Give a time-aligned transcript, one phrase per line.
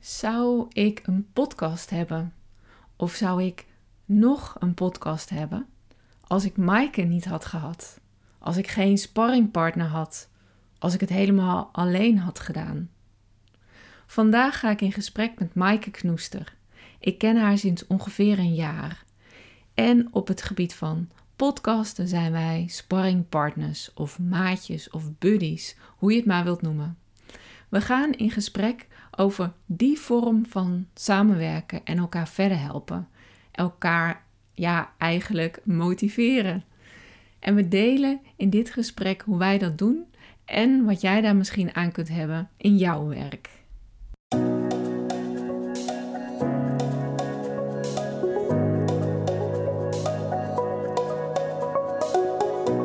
[0.00, 2.34] Zou ik een podcast hebben?
[2.96, 3.66] Of zou ik
[4.04, 5.66] nog een podcast hebben
[6.26, 8.00] als ik Maaike niet had gehad?
[8.38, 10.28] Als ik geen sparringpartner had?
[10.78, 12.90] Als ik het helemaal alleen had gedaan?
[14.06, 16.54] Vandaag ga ik in gesprek met Maaike Knoester.
[16.98, 19.04] Ik ken haar sinds ongeveer een jaar.
[19.74, 26.16] En op het gebied van podcasten zijn wij sparringpartners of maatjes of buddies, hoe je
[26.16, 26.98] het maar wilt noemen.
[27.68, 28.88] We gaan in gesprek
[29.20, 33.08] over die vorm van samenwerken en elkaar verder helpen.
[33.50, 36.64] Elkaar, ja, eigenlijk motiveren.
[37.38, 40.04] En we delen in dit gesprek hoe wij dat doen
[40.44, 43.48] en wat jij daar misschien aan kunt hebben in jouw werk.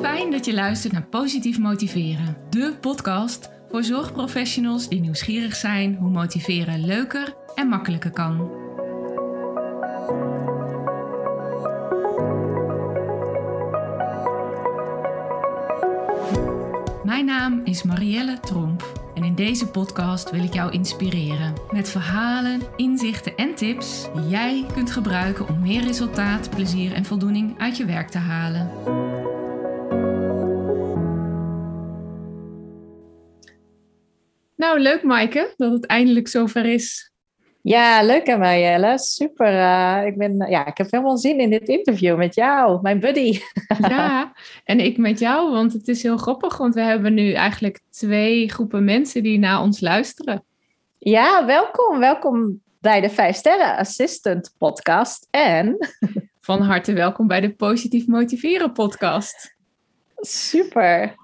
[0.02, 6.10] Fijn dat je luistert naar Positief Motiveren, de podcast voor zorgprofessionals die nieuwsgierig zijn hoe
[6.10, 8.50] motiveren leuker en makkelijker kan.
[17.04, 22.62] Mijn naam is Marielle Tromp en in deze podcast wil ik jou inspireren met verhalen,
[22.76, 27.86] inzichten en tips die jij kunt gebruiken om meer resultaat, plezier en voldoening uit je
[27.86, 29.35] werk te halen.
[34.56, 37.12] Nou, leuk Maaike, dat het eindelijk zover is.
[37.62, 39.00] Ja, leuk hè Marielle.
[39.00, 39.54] Super.
[39.54, 43.40] Uh, ik, ben, ja, ik heb helemaal zin in dit interview met jou, mijn buddy.
[43.90, 44.34] ja,
[44.64, 48.50] en ik met jou, want het is heel grappig, want we hebben nu eigenlijk twee
[48.50, 50.44] groepen mensen die naar ons luisteren.
[50.98, 52.00] Ja, welkom.
[52.00, 55.78] Welkom bij de Vijf Sterren Assistant podcast en...
[56.42, 59.56] Van harte welkom bij de Positief Motiveren podcast.
[60.16, 61.16] Super.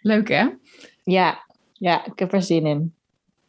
[0.00, 0.48] Leuk hè?
[1.02, 1.44] Ja,
[1.84, 2.94] ja, ik heb er zin in.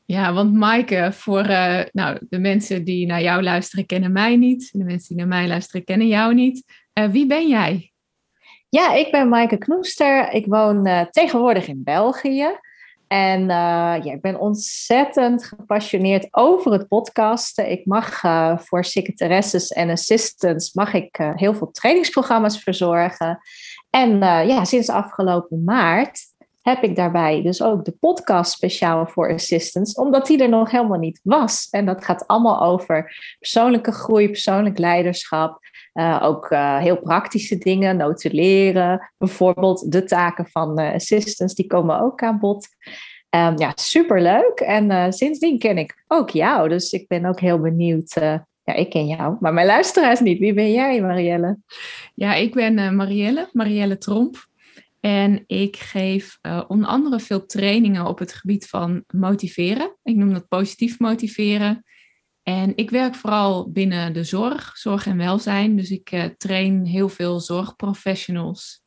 [0.06, 4.70] Ja, want Maaike, voor uh, nou, de mensen die naar jou luisteren, kennen mij niet.
[4.72, 6.64] De mensen die naar mij luisteren, kennen jou niet.
[6.94, 7.92] Uh, wie ben jij?
[8.70, 10.32] Ja, ik ben Maaike Knoester.
[10.32, 12.48] Ik woon uh, tegenwoordig in België.
[13.08, 17.72] En ja, ik ben ontzettend gepassioneerd over het podcasten.
[17.72, 18.20] Ik mag
[18.64, 23.40] voor secretaresses en assistants mag ik heel veel trainingsprogramma's verzorgen.
[23.90, 26.34] En ja, sinds afgelopen maart
[26.66, 31.00] heb ik daarbij dus ook de podcast speciaal voor assistants, omdat die er nog helemaal
[31.00, 31.68] niet was.
[31.70, 35.60] En dat gaat allemaal over persoonlijke groei, persoonlijk leiderschap.
[35.94, 39.12] Uh, ook uh, heel praktische dingen, notuleren.
[39.18, 42.68] Bijvoorbeeld de taken van uh, assistants, die komen ook aan bod.
[43.30, 44.60] Um, ja, superleuk.
[44.60, 46.70] En sindsdien ken ik ook jou.
[46.70, 48.14] Dus ik ben ook heel benieuwd
[48.64, 50.40] ja, ik ken jou, maar mijn luisteraars niet.
[50.40, 51.58] Wie ben jij, Marielle?
[52.16, 54.48] Ja, ik ben Marielle, Marielle Tromp.
[55.06, 59.98] En ik geef uh, onder andere veel trainingen op het gebied van motiveren.
[60.04, 61.84] Ik noem dat positief motiveren.
[62.44, 65.76] En ik werk vooral binnen de zorg, zorg en welzijn.
[65.76, 68.84] Dus ik uh, train heel veel zorgprofessionals.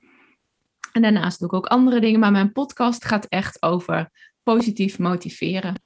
[0.93, 2.21] En daarnaast doe ik ook andere dingen.
[2.21, 4.11] Maar mijn podcast gaat echt over
[4.43, 5.83] positief motiveren.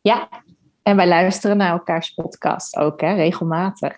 [0.00, 0.44] Ja,
[0.86, 3.96] en wij luisteren naar elkaars podcast ook, hè, regelmatig.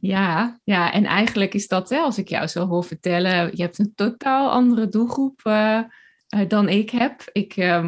[0.00, 3.78] Ja, ja, en eigenlijk is dat, hè, als ik jou zo hoor vertellen, je hebt
[3.78, 5.80] een totaal andere doelgroep uh,
[6.36, 7.22] uh, dan ik heb.
[7.32, 7.86] Ik uh,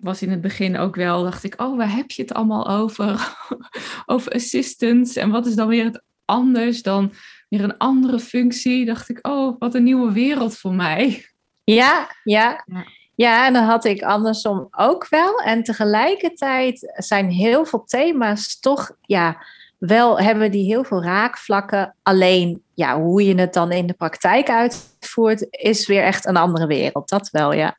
[0.00, 3.36] was in het begin ook wel, dacht ik, oh, waar heb je het allemaal over?
[4.06, 5.16] over assistants.
[5.16, 7.12] En wat is dan weer het anders dan
[7.48, 8.84] weer een andere functie?
[8.84, 11.24] Dacht ik, oh, wat een nieuwe wereld voor mij.
[11.64, 12.64] Ja, ja.
[12.66, 12.84] ja.
[13.20, 15.36] Ja, en dan had ik andersom ook wel.
[15.36, 19.44] En tegelijkertijd zijn heel veel thema's toch, ja,
[19.78, 21.96] wel hebben die heel veel raakvlakken.
[22.02, 26.66] Alleen, ja, hoe je het dan in de praktijk uitvoert, is weer echt een andere
[26.66, 27.08] wereld.
[27.08, 27.78] Dat wel, ja.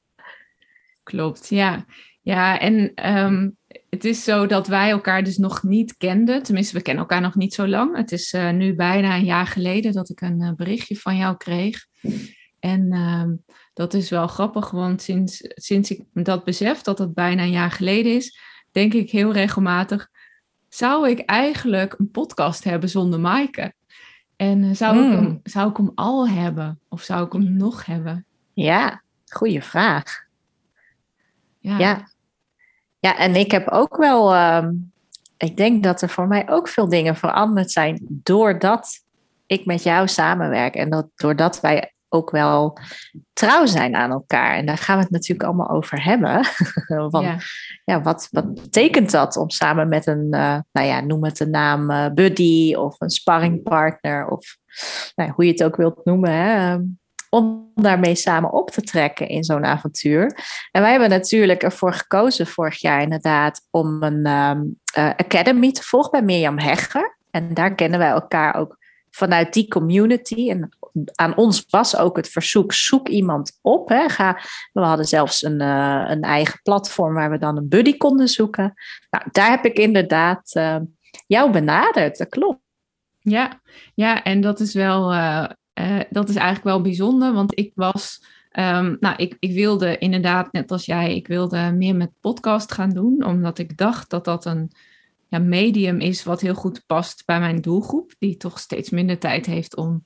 [1.03, 1.85] Klopt, ja.
[2.21, 3.49] Ja, en ehm,
[3.89, 6.43] het is zo dat wij elkaar dus nog niet kenden.
[6.43, 7.95] Tenminste, we kennen elkaar nog niet zo lang.
[7.97, 11.37] Het is uh, nu bijna een jaar geleden dat ik een uh, berichtje van jou
[11.37, 11.85] kreeg.
[12.61, 13.35] En ehm,
[13.73, 17.71] dat is wel grappig, want sinds, sinds ik dat besef, dat het bijna een jaar
[17.71, 18.39] geleden is,
[18.71, 20.09] denk ik heel regelmatig,
[20.69, 23.73] zou ik eigenlijk een podcast hebben zonder Maaike?
[24.35, 25.39] En uh, zou, ik hem, hmm.
[25.43, 26.79] zou ik hem al hebben?
[26.89, 28.25] Of zou ik hem nog hebben?
[28.53, 30.23] Ja, goede vraag.
[31.59, 31.77] Ja.
[31.77, 32.09] ja.
[32.99, 34.73] Ja, en ik heb ook wel, ehm,
[35.37, 39.03] ik denk dat er voor mij ook veel dingen veranderd zijn doordat
[39.45, 42.77] ik met jou samenwerk en dat, doordat wij ook wel
[43.33, 44.55] trouw zijn aan elkaar.
[44.55, 46.45] En daar gaan we het natuurlijk allemaal over hebben.
[47.11, 47.37] Van, ja.
[47.85, 48.01] ja.
[48.01, 51.91] wat, wat betekent dat om samen met een, uh, nou ja, noem het een naam,
[51.91, 54.57] uh, buddy of een sparringpartner of
[55.15, 56.77] nou, hoe je het ook wilt noemen, hè,
[57.29, 60.37] om daarmee samen op te trekken in zo'n avontuur.
[60.71, 64.61] En wij hebben natuurlijk ervoor gekozen vorig jaar inderdaad om een ehm,
[64.93, 67.17] eh, academy te volgen bij Mirjam Hegger.
[67.31, 68.77] En daar kennen wij elkaar ook
[69.09, 70.49] vanuit die community.
[70.49, 70.77] En
[71.15, 73.89] aan ons was ook het verzoek: zoek iemand op.
[73.89, 74.09] Hè.
[74.09, 74.41] Ga,
[74.73, 78.73] we hadden zelfs een, uh, een eigen platform waar we dan een buddy konden zoeken.
[79.09, 80.77] Nou, daar heb ik inderdaad uh,
[81.27, 82.17] jou benaderd.
[82.17, 82.59] Dat klopt.
[83.19, 83.61] Ja,
[83.93, 85.45] ja, en dat is wel, uh,
[86.09, 88.25] dat is eigenlijk wel bijzonder, want ik was.
[88.59, 92.89] Um, nou, ik, ik wilde inderdaad, net als jij, ik wilde meer met podcast gaan
[92.89, 94.71] doen, omdat ik dacht dat dat een
[95.27, 99.45] ja, medium is wat heel goed past bij mijn doelgroep, die toch steeds minder tijd
[99.45, 100.03] heeft om,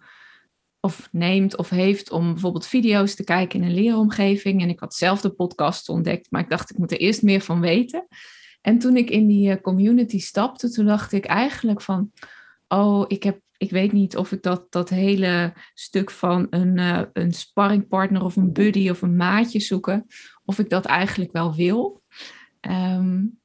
[0.86, 4.62] of neemt of heeft om bijvoorbeeld video's te kijken in een leeromgeving.
[4.62, 7.42] En ik had zelf de podcast ontdekt, maar ik dacht, ik moet er eerst meer
[7.42, 8.08] van weten.
[8.62, 12.12] En toen ik in die eh, community stapte, toen dacht ik eigenlijk van,
[12.68, 17.02] oh, ik heb ik weet niet of ik dat, dat hele stuk van een, uh,
[17.14, 20.06] een sparringpartner of een buddy of een maatje zoeken,
[20.46, 22.02] of ik dat eigenlijk wel wil.
[22.62, 23.40] Um,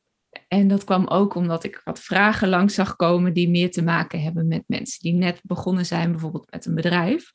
[0.52, 4.22] en dat kwam ook omdat ik wat vragen langs zag komen die meer te maken
[4.22, 7.30] hebben met mensen die net begonnen zijn, bijvoorbeeld met een bedrijf.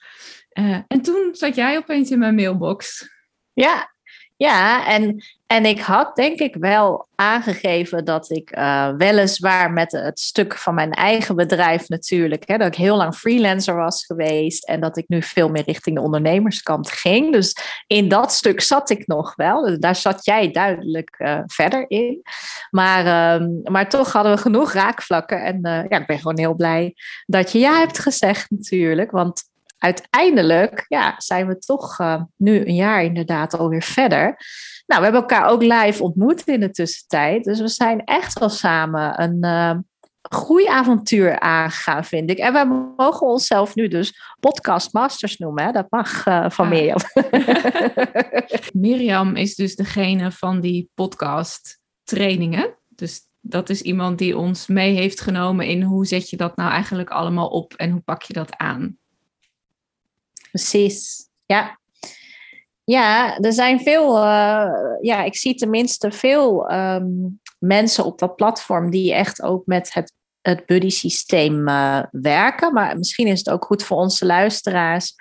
[0.60, 3.10] Uh, en toen zat jij opeens in mijn mailbox.
[3.54, 3.95] Ja,
[4.38, 10.20] ja, en, en ik had denk ik wel aangegeven dat ik uh, weliswaar met het
[10.20, 14.82] stuk van mijn eigen bedrijf natuurlijk, hè, dat ik heel lang freelancer was geweest en
[14.82, 17.32] dat ik nu veel meer richting de ondernemerskant ging.
[17.32, 19.62] Dus in dat stuk zat ik nog wel.
[19.62, 22.22] Dus daar zat jij duidelijk uh, verder in.
[22.70, 25.44] Maar, uh, maar toch hadden we genoeg raakvlakken.
[25.44, 26.96] En uh, ja, ik ben gewoon heel blij
[27.26, 29.12] dat je ja hebt gezegd natuurlijk.
[29.12, 29.44] Want
[29.78, 34.24] uiteindelijk ja, zijn we toch uh, nu een jaar inderdaad alweer verder.
[34.86, 37.44] Nou, we hebben elkaar ook live ontmoet in de tussentijd.
[37.44, 39.78] Dus we zijn echt wel samen een uh,
[40.30, 42.38] groeiavontuur aangegaan, vind ik.
[42.38, 45.64] En we mogen onszelf nu dus podcast masters noemen.
[45.64, 45.72] Hè?
[45.72, 46.72] Dat mag uh, van ah.
[46.72, 47.00] Mirjam.
[48.88, 52.76] Mirjam is dus degene van die podcast trainingen.
[52.90, 56.72] Dus dat is iemand die ons mee heeft genomen in hoe zet je dat nou
[56.72, 58.98] eigenlijk allemaal op en hoe pak je dat aan.
[60.56, 61.80] Precies, ja.
[62.84, 64.70] Ja, er zijn veel, uh,
[65.02, 70.14] ja, ik zie tenminste veel um, mensen op dat platform die echt ook met het,
[70.42, 72.74] het buddy systeem uh, werken.
[72.74, 75.16] Maar misschien is het ook goed voor onze luisteraars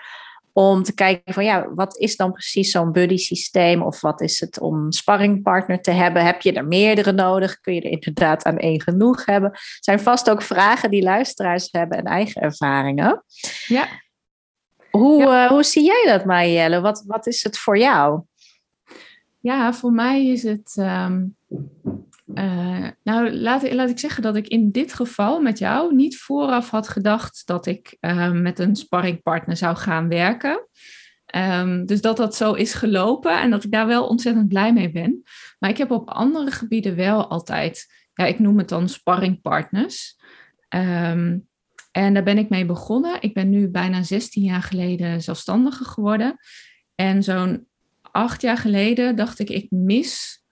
[0.53, 4.41] om te kijken van ja, wat is dan precies zo'n buddy systeem of wat is
[4.41, 6.25] het om sparringpartner te hebben?
[6.25, 7.61] Heb je er meerdere nodig?
[7.61, 9.51] Kun je er inderdaad aan één genoeg hebben?
[9.51, 13.25] Er zijn vast ook vragen die luisteraars hebben en eigen ervaringen.
[13.67, 13.89] Ja.
[14.99, 15.45] Hoe, ja.
[15.45, 16.81] uh, hoe zie jij dat, Marielle?
[16.81, 18.23] Wat, wat is het voor jou?
[19.41, 20.77] Ja, voor mij is het.
[20.79, 21.37] Um,
[22.35, 26.71] uh, nou, laat, laat ik zeggen dat ik in dit geval met jou niet vooraf
[26.71, 30.69] had gedacht dat ik uh, met een sparringpartner zou gaan werken.
[31.35, 34.93] Um, dus dat dat zo is gelopen en dat ik daar wel ontzettend blij mee
[34.93, 35.23] ben.
[35.59, 40.17] Maar ik heb op andere gebieden wel altijd, ja, ik noem het dan sparringpartners.
[40.69, 41.49] Um,
[41.95, 43.17] en daar ben ik mee begonnen.
[43.21, 46.37] Ik ben nu bijna 16 jaar geleden zelfstandige geworden.
[46.95, 47.67] En zo'n
[48.03, 50.43] acht jaar geleden dacht ik, ik mis,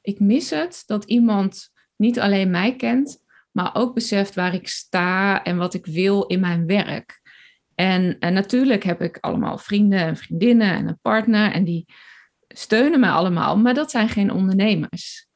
[0.00, 5.42] ik mis het dat iemand niet alleen mij kent, maar ook beseft waar ik sta
[5.42, 7.20] en wat ik wil in mijn werk.
[7.74, 11.86] En, en natuurlijk heb ik allemaal vrienden en vriendinnen en een partner en die
[12.48, 15.26] steunen mij allemaal, maar dat zijn geen ondernemers.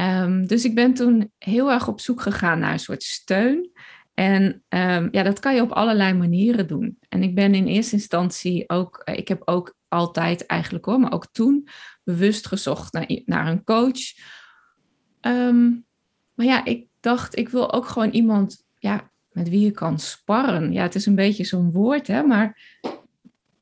[0.00, 3.70] Um, dus ik ben toen heel erg op zoek gegaan naar een soort steun.
[4.14, 6.98] En um, ja, dat kan je op allerlei manieren doen.
[7.08, 11.12] En ik ben in eerste instantie ook, eh, ik heb ook altijd eigenlijk hoor, maar
[11.12, 11.68] ook toen
[12.04, 14.00] bewust gezocht naar, naar een coach.
[15.20, 15.86] Um,
[16.34, 20.72] maar ja, ik dacht, ik wil ook gewoon iemand ja, met wie je kan sparren.
[20.72, 22.78] Ja, het is een beetje zo'n woord, hè, maar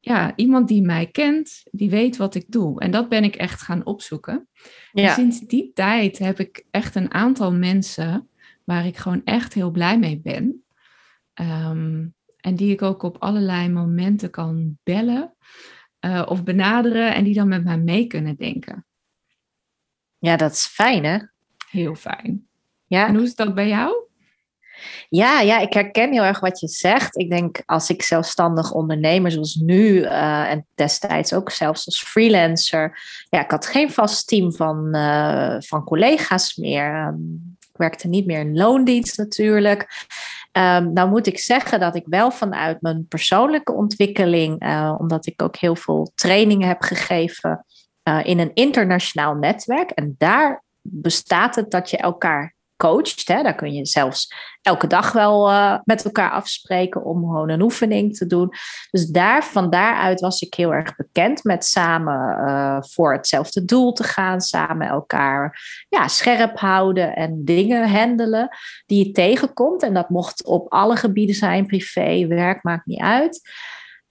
[0.01, 2.81] ja, iemand die mij kent, die weet wat ik doe.
[2.81, 4.49] En dat ben ik echt gaan opzoeken.
[4.93, 5.09] Ja.
[5.09, 8.29] En sinds die tijd heb ik echt een aantal mensen
[8.65, 10.65] waar ik gewoon echt heel blij mee ben.
[11.41, 15.35] Um, en die ik ook op allerlei momenten kan bellen
[16.01, 18.87] uh, of benaderen en die dan met mij mee kunnen denken.
[20.19, 21.19] Ja, dat is fijn hè?
[21.71, 22.47] Heel fijn.
[22.87, 23.07] Ja.
[23.07, 23.95] En hoe is dat bij jou?
[25.09, 27.17] Ja, ja, ik herken heel erg wat je zegt.
[27.17, 32.99] Ik denk als ik zelfstandig ondernemer, zoals nu uh, en destijds ook zelfs als freelancer,
[33.29, 37.07] ja, ik had geen vast team van, uh, van collega's meer.
[37.07, 40.07] Um, ik werkte niet meer in loondienst natuurlijk.
[40.53, 45.43] Um, nou moet ik zeggen dat ik wel vanuit mijn persoonlijke ontwikkeling, uh, omdat ik
[45.43, 47.65] ook heel veel trainingen heb gegeven
[48.09, 49.91] uh, in een internationaal netwerk.
[49.91, 53.29] En daar bestaat het dat je elkaar coacht.
[53.29, 53.43] Hè.
[53.43, 58.17] Daar kun je zelfs elke dag wel uh, met elkaar afspreken om gewoon een oefening
[58.17, 58.53] te doen.
[58.91, 63.93] Dus daar, van daaruit was ik heel erg bekend met samen uh, voor hetzelfde doel
[63.93, 68.49] te gaan, samen elkaar ja, scherp houden en dingen handelen
[68.87, 69.83] die je tegenkomt.
[69.83, 73.41] En dat mocht op alle gebieden zijn, privé, werk, maakt niet uit.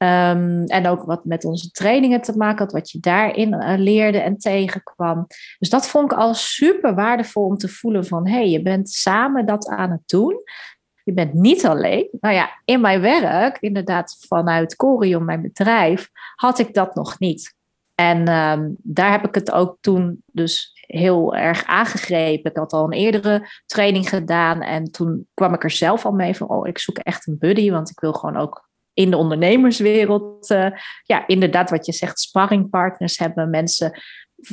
[0.04, 4.20] Um, en ook wat met onze trainingen te maken had, wat je daarin uh, leerde
[4.20, 5.28] en tegenkwam.
[5.60, 8.90] Dus dat vond ik al super waardevol om te voelen van hé, hey, je bent
[8.90, 10.44] samen dat aan het doen.
[11.04, 12.08] Je bent niet alleen.
[12.22, 17.56] Nou ja, in mijn werk, inderdaad vanuit Corion, mijn bedrijf, had ik dat nog niet.
[17.96, 22.52] En um, daar heb ik het ook toen dus heel erg aangegrepen.
[22.52, 26.36] Ik had al een eerdere training gedaan en toen kwam ik er zelf al mee
[26.36, 30.50] van, oh, ik zoek echt een buddy, want ik wil gewoon ook in de ondernemerswereld,
[30.50, 30.68] uh,
[31.04, 34.02] ja, inderdaad wat je zegt, sparringpartners hebben, mensen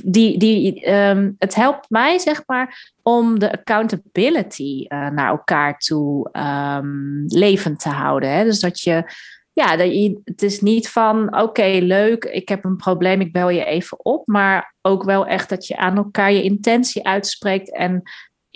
[0.02, 6.30] die, die um, het helpt mij, zeg maar, om de accountability uh, naar elkaar toe
[6.33, 8.30] um, levend te houden.
[8.30, 8.45] Hè?
[8.45, 9.12] Dus dat je,
[9.52, 13.50] ja, dat je, het is niet van, oké, leuk, ik heb een probleem, ik bel
[13.50, 18.02] je even op, maar ook wel echt dat je aan elkaar je intentie uitspreekt en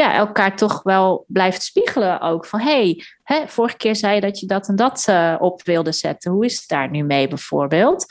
[0.03, 2.47] ja, elkaar toch wel blijft spiegelen ook.
[2.47, 3.05] Van hey,
[3.47, 6.33] vorige keer zei je dat je dat en dat uh, op wilde zetten.
[6.33, 8.07] Hoe is het daar nu mee bijvoorbeeld?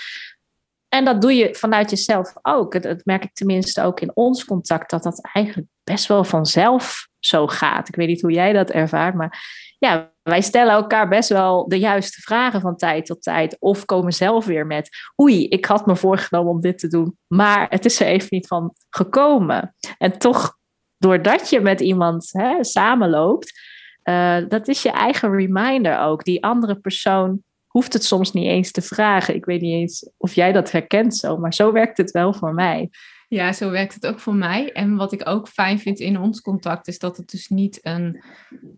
[0.88, 2.82] En dat doe je vanuit jezelf ook.
[2.82, 7.48] Dat, merk ik tenminste ook in ons contact, dat dat eigenlijk best wel vanzelf zo
[7.48, 7.88] gaat.
[7.88, 9.40] Ik weet niet hoe jij dat ervaart, maar
[9.80, 13.58] ja, wij stellen elkaar best wel de juiste vragen van tijd tot tijd.
[13.60, 14.90] Of komen zelf weer met,
[15.22, 18.48] oei, ik had me voorgenomen om dit te doen, maar het is er even niet
[18.48, 19.76] van gekomen.
[19.98, 20.60] En toch
[21.02, 23.60] doordat je met iemand hè, samenloopt,
[24.04, 26.24] uh, dat is je eigen reminder ook.
[26.24, 29.36] Die andere persoon hoeft het soms niet eens te vragen.
[29.36, 32.54] Ik weet niet eens of jij dat herkent zo, maar zo werkt het wel voor
[32.54, 32.90] mij.
[33.28, 34.72] Ja, zo werkt het ook voor mij.
[34.72, 38.24] En wat ik ook fijn vind in ons contact is dat het dus niet een.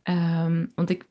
[0.04, 1.06] Um, want ik,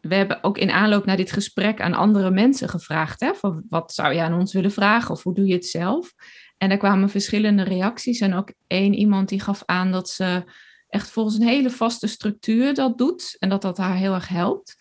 [0.00, 3.20] we hebben ook in aanloop naar dit gesprek aan andere mensen gevraagd.
[3.20, 6.12] Hè, van wat zou je aan ons willen vragen of hoe doe je het zelf?
[6.58, 8.20] En er kwamen verschillende reacties.
[8.20, 10.44] En ook één iemand die gaf aan dat ze
[10.88, 13.36] echt volgens een hele vaste structuur dat doet.
[13.38, 14.76] En dat dat haar heel erg helpt.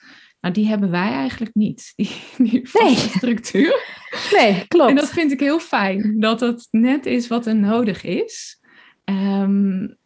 [0.46, 3.84] Nou, die hebben wij eigenlijk niet, die, die vaste structuur.
[4.32, 4.90] Nee, klopt.
[4.90, 8.60] En dat vind ik heel fijn, dat het net is wat er nodig is.
[9.06, 9.98] Um,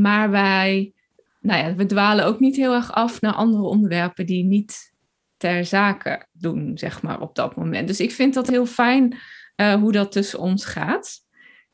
[0.00, 0.92] maar wij,
[1.40, 4.92] nou ja, we dwalen ook niet heel erg af naar andere onderwerpen die niet
[5.36, 7.88] ter zake doen, zeg maar, op dat moment.
[7.88, 9.18] Dus ik vind dat heel fijn
[9.56, 11.20] uh, hoe dat tussen ons gaat.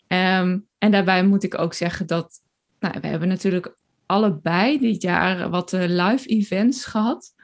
[0.08, 2.40] Um, en daarbij moet ik ook zeggen dat
[2.80, 7.34] nou, we hebben natuurlijk allebei dit jaar wat uh, live events gehad.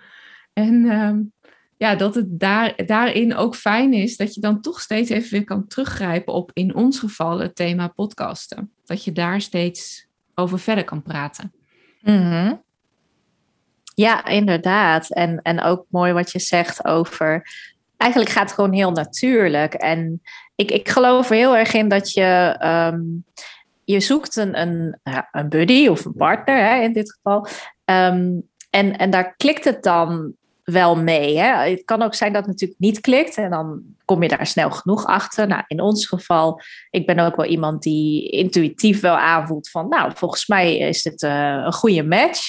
[0.52, 1.32] En um,
[1.76, 5.44] ja, dat het daar, daarin ook fijn is dat je dan toch steeds even weer
[5.44, 8.72] kan teruggrijpen op in ons geval het thema podcasten.
[8.84, 11.52] Dat je daar steeds over verder kan praten.
[12.00, 12.62] -hmm.
[13.94, 15.10] Ja, inderdaad.
[15.10, 17.48] En, en ook mooi wat je zegt over
[18.04, 19.74] eigenlijk gaat het gewoon heel natuurlijk.
[19.74, 20.22] En
[20.54, 22.60] ik, ik geloof er heel erg in dat je.
[22.92, 23.24] Um,
[23.84, 25.00] je zoekt een, een,
[25.32, 27.46] een buddy of een partner hè, in dit geval.
[27.84, 30.32] Um, en, en daar klikt het dan
[30.64, 31.38] wel mee.
[31.38, 31.70] Hè?
[31.70, 34.70] Het kan ook zijn dat het natuurlijk niet klikt en dan kom je daar snel
[34.70, 35.46] genoeg achter.
[35.46, 40.12] Nou, in ons geval, ik ben ook wel iemand die intuïtief wel aanvoelt van, nou,
[40.14, 42.40] volgens mij is dit uh, een goede match.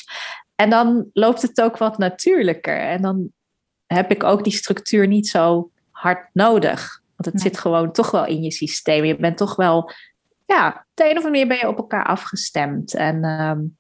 [0.56, 2.80] En dan loopt het ook wat natuurlijker.
[2.80, 3.30] En dan
[3.88, 7.02] heb ik ook die structuur niet zo hard nodig.
[7.16, 9.04] Want het zit gewoon toch wel in je systeem.
[9.04, 9.92] Je bent toch wel,
[10.46, 12.94] ja, op de een of andere manier ben je op elkaar afgestemd.
[12.94, 13.78] En, um,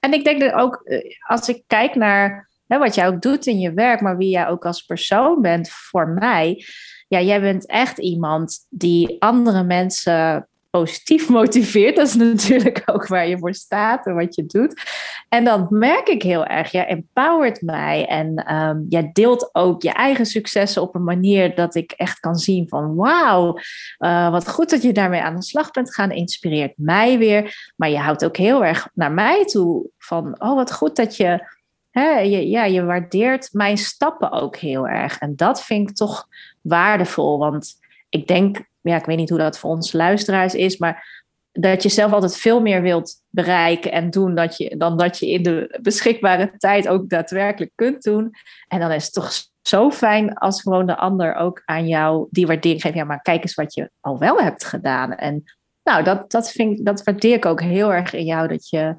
[0.00, 3.46] en ik denk dat ook, eh, als ik kijk naar hè, wat jij ook doet
[3.46, 6.64] in je werk, maar wie jij ook als persoon bent voor mij.
[7.08, 11.96] Ja, jij bent echt iemand die andere mensen positief motiveert.
[11.96, 14.82] Dat is natuurlijk ook waar je voor staat en wat je doet.
[15.28, 19.92] En dan merk ik heel erg, jij empowert mij en um, jij deelt ook je
[19.92, 23.58] eigen successen op een manier dat ik echt kan zien van wauw,
[23.98, 27.72] uh, wat goed dat je daarmee aan de slag bent gaan, inspireert mij weer.
[27.76, 31.54] Maar je houdt ook heel erg naar mij toe van oh wat goed dat je
[31.90, 35.18] Hè, je, ja, je waardeert mijn stappen ook heel erg.
[35.18, 36.28] En dat vind ik toch
[36.60, 37.38] waardevol.
[37.38, 37.74] Want
[38.08, 38.58] ik denk
[38.90, 41.15] ja, ik weet niet hoe dat voor onze luisteraars is, maar
[41.58, 45.30] dat je zelf altijd veel meer wilt bereiken en doen dat je, dan dat je
[45.30, 48.30] in de beschikbare tijd ook daadwerkelijk kunt doen.
[48.68, 49.32] En dan is het toch
[49.62, 52.94] zo fijn als gewoon de ander ook aan jou die waardering geeft.
[52.94, 55.12] Ja, maar kijk eens wat je al wel hebt gedaan.
[55.12, 55.42] En
[55.82, 58.96] nou, dat, dat, vind, dat waardeer ik ook heel erg in jou, dat je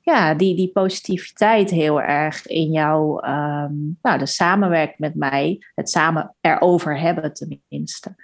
[0.00, 5.90] ja, die, die positiviteit heel erg in jou, um, nou, de samenwerking met mij, het
[5.90, 8.14] samen erover hebben tenminste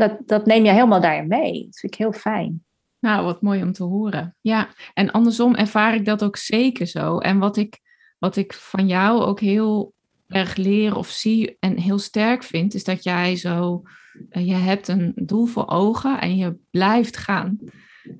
[0.00, 1.64] dat, dat neem je helemaal daarin mee.
[1.64, 2.64] Dat vind ik heel fijn.
[3.00, 4.36] Nou, wat mooi om te horen.
[4.40, 7.18] Ja, en andersom ervaar ik dat ook zeker zo.
[7.18, 7.78] En wat ik,
[8.18, 9.94] wat ik van jou ook heel
[10.26, 13.82] erg leer of zie en heel sterk vind, is dat jij zo,
[14.30, 17.58] uh, je hebt een doel voor ogen en je blijft gaan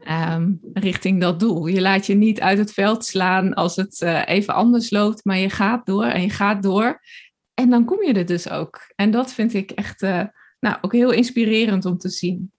[0.08, 1.66] um, richting dat doel.
[1.66, 5.38] Je laat je niet uit het veld slaan als het uh, even anders loopt, maar
[5.38, 7.00] je gaat door en je gaat door.
[7.54, 8.92] En dan kom je er dus ook.
[8.94, 10.22] En dat vind ik echt uh,
[10.60, 12.52] nou, ook heel inspirerend om te zien.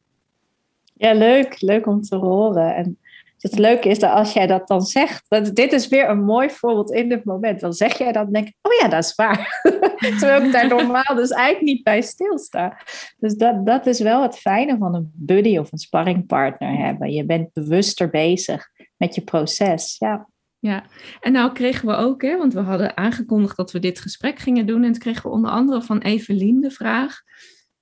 [1.01, 1.61] Ja, leuk.
[1.61, 2.75] Leuk om te horen.
[2.75, 2.99] En
[3.37, 6.49] het leuke is dat als jij dat dan zegt, dat, dit is weer een mooi
[6.49, 7.59] voorbeeld in dit moment.
[7.59, 9.61] Dan zeg jij dat en denk ik, oh ja, dat is waar.
[10.19, 12.77] Terwijl ik daar normaal dus eigenlijk niet bij stilsta.
[13.17, 17.11] Dus dat, dat is wel het fijne van een buddy of een sparringpartner hebben.
[17.11, 19.95] Je bent bewuster bezig met je proces.
[19.97, 20.29] Ja.
[20.59, 20.83] Ja,
[21.19, 24.65] en nou kregen we ook, hè, want we hadden aangekondigd dat we dit gesprek gingen
[24.65, 24.83] doen.
[24.83, 27.21] En toen kregen we onder andere van Evelien de vraag: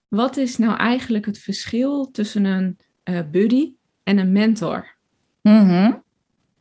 [0.08, 3.72] wat is nou eigenlijk het verschil tussen een uh, buddy
[4.04, 4.96] en een mentor?
[5.42, 6.04] Mm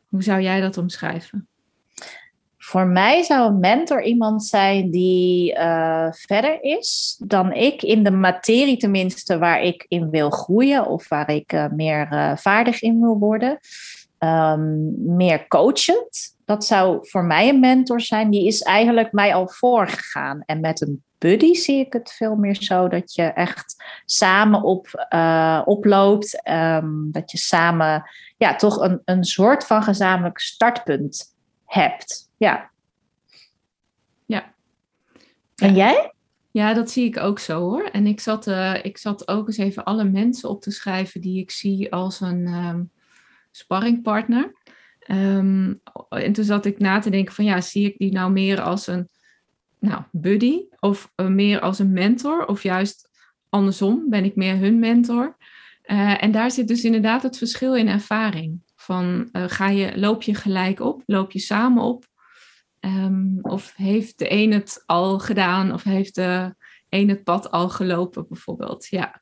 [0.07, 1.47] Hoe zou jij dat omschrijven?
[2.57, 8.11] Voor mij zou een mentor iemand zijn die uh, verder is dan ik in de
[8.11, 13.17] materie, tenminste waar ik in wil groeien of waar ik uh, meer vaardig in wil
[13.17, 13.59] worden.
[14.19, 16.37] Um, meer coachend.
[16.49, 18.29] Dat zou voor mij een mentor zijn.
[18.29, 20.43] Die is eigenlijk mij al voorgegaan.
[20.45, 25.07] En met een buddy zie ik het veel meer zo dat je echt samen op,
[25.13, 26.49] uh, oploopt.
[26.49, 32.29] Um, dat je samen ja, toch een, een soort van gezamenlijk startpunt hebt.
[32.37, 32.69] Ja.
[34.25, 34.53] Ja.
[35.55, 36.13] En jij?
[36.51, 37.83] Ja, dat zie ik ook zo hoor.
[37.83, 41.41] En ik zat, uh, ik zat ook eens even alle mensen op te schrijven die
[41.41, 42.91] ik zie als een um,
[43.51, 44.57] sparringpartner.
[45.11, 48.61] Um, en toen zat ik na te denken van ja, zie ik die nou meer
[48.61, 49.09] als een
[49.79, 53.09] nou, buddy of uh, meer als een mentor of juist
[53.49, 55.37] andersom ben ik meer hun mentor.
[55.85, 58.61] Uh, en daar zit dus inderdaad het verschil in ervaring.
[58.75, 62.05] Van uh, ga je, loop je gelijk op, loop je samen op?
[62.79, 66.55] Um, of heeft de een het al gedaan of heeft de
[66.89, 68.87] een het pad al gelopen bijvoorbeeld?
[68.87, 69.21] Ja,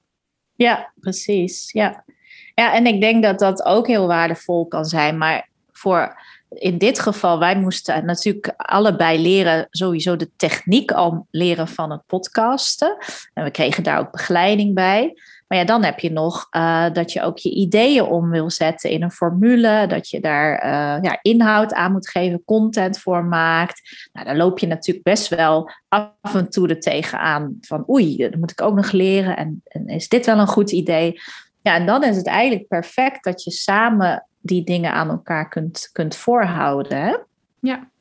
[0.55, 1.71] ja precies.
[1.71, 2.05] Ja.
[2.53, 5.17] ja, en ik denk dat dat ook heel waardevol kan zijn.
[5.17, 6.15] Maar voor
[6.49, 12.05] in dit geval, wij moesten natuurlijk allebei leren, sowieso de techniek al leren van het
[12.05, 12.97] podcasten.
[13.33, 15.13] En we kregen daar ook begeleiding bij.
[15.47, 18.89] Maar ja, dan heb je nog uh, dat je ook je ideeën om wil zetten
[18.89, 19.85] in een formule.
[19.87, 24.09] Dat je daar uh, ja, inhoud aan moet geven, content voor maakt.
[24.13, 27.57] Nou, daar loop je natuurlijk best wel af en toe er tegenaan.
[27.61, 29.37] Van oei, dat moet ik ook nog leren.
[29.37, 31.19] En, en is dit wel een goed idee?
[31.61, 35.89] Ja, en dan is het eigenlijk perfect dat je samen die dingen aan elkaar kunt,
[35.91, 37.27] kunt voorhouden.
[37.59, 37.91] Ja.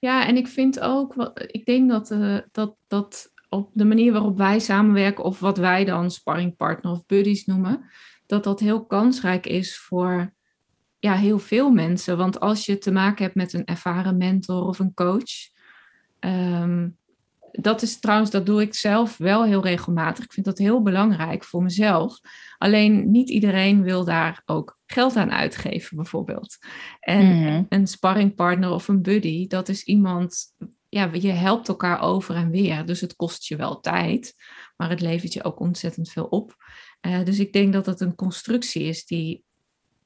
[0.00, 4.36] ja, en ik vind ook, ik denk dat, uh, dat, dat op de manier waarop
[4.36, 7.90] wij samenwerken, of wat wij dan sparringpartner of buddies noemen,
[8.26, 10.34] dat dat heel kansrijk is voor
[10.98, 12.16] ja, heel veel mensen.
[12.16, 15.54] Want als je te maken hebt met een ervaren mentor of een coach,
[16.20, 16.65] um,
[17.66, 20.24] dat is trouwens, dat doe ik zelf wel heel regelmatig.
[20.24, 22.20] Ik vind dat heel belangrijk voor mezelf.
[22.58, 26.58] Alleen niet iedereen wil daar ook geld aan uitgeven, bijvoorbeeld.
[27.00, 27.66] En mm.
[27.68, 30.54] een sparringpartner of een buddy, dat is iemand,
[30.88, 32.86] ja, je helpt elkaar over en weer.
[32.86, 34.34] Dus het kost je wel tijd,
[34.76, 36.54] maar het levert je ook ontzettend veel op.
[37.00, 39.44] Uh, dus ik denk dat dat een constructie is die,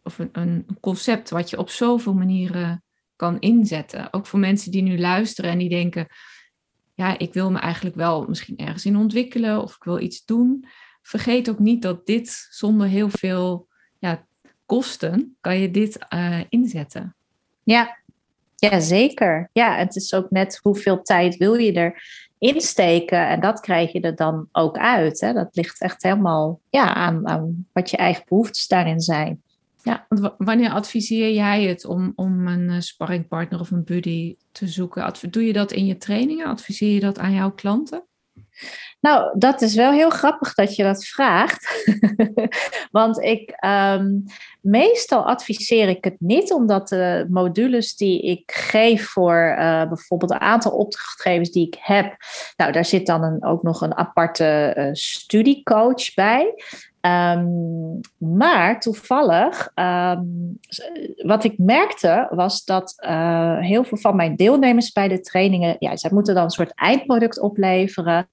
[0.03, 2.83] of een, een concept wat je op zoveel manieren
[3.16, 4.12] kan inzetten.
[4.12, 6.07] Ook voor mensen die nu luisteren en die denken
[7.01, 10.65] ja, ik wil me eigenlijk wel misschien ergens in ontwikkelen of ik wil iets doen.
[11.03, 13.67] Vergeet ook niet dat dit zonder heel veel
[13.99, 14.27] ja,
[14.67, 17.15] kosten kan je dit uh, inzetten.
[17.63, 17.97] Ja.
[18.57, 19.51] ja, zeker.
[19.53, 22.03] Ja, het is ook net hoeveel tijd wil je er
[22.39, 25.21] insteken en dat krijg je er dan ook uit.
[25.21, 25.33] Hè?
[25.33, 29.43] Dat ligt echt helemaal ja, aan, aan wat je eigen behoeftes daarin zijn.
[29.83, 30.07] Ja,
[30.38, 35.12] wanneer adviseer jij het om, om een uh, sparringpartner of een buddy te zoeken?
[35.31, 36.47] Doe je dat in je trainingen?
[36.47, 38.05] Adviseer je dat aan jouw klanten?
[39.01, 41.85] Nou, dat is wel heel grappig dat je dat vraagt.
[42.90, 44.25] Want ik, um,
[44.61, 50.40] meestal adviseer ik het niet, omdat de modules die ik geef voor uh, bijvoorbeeld een
[50.40, 52.16] aantal opdrachtgevers die ik heb,
[52.57, 56.55] nou, daar zit dan een, ook nog een aparte uh, studiecoach bij.
[57.01, 60.59] Um, maar toevallig, um,
[61.17, 65.97] wat ik merkte, was dat uh, heel veel van mijn deelnemers bij de trainingen, ja,
[65.97, 68.29] zij moeten dan een soort eindproduct opleveren.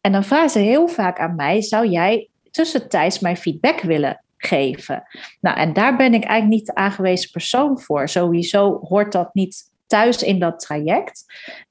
[0.00, 5.02] En dan vragen ze heel vaak aan mij: zou jij tussentijds mijn feedback willen geven?
[5.40, 8.08] Nou, en daar ben ik eigenlijk niet de aangewezen persoon voor.
[8.08, 11.24] Sowieso hoort dat niet thuis in dat traject.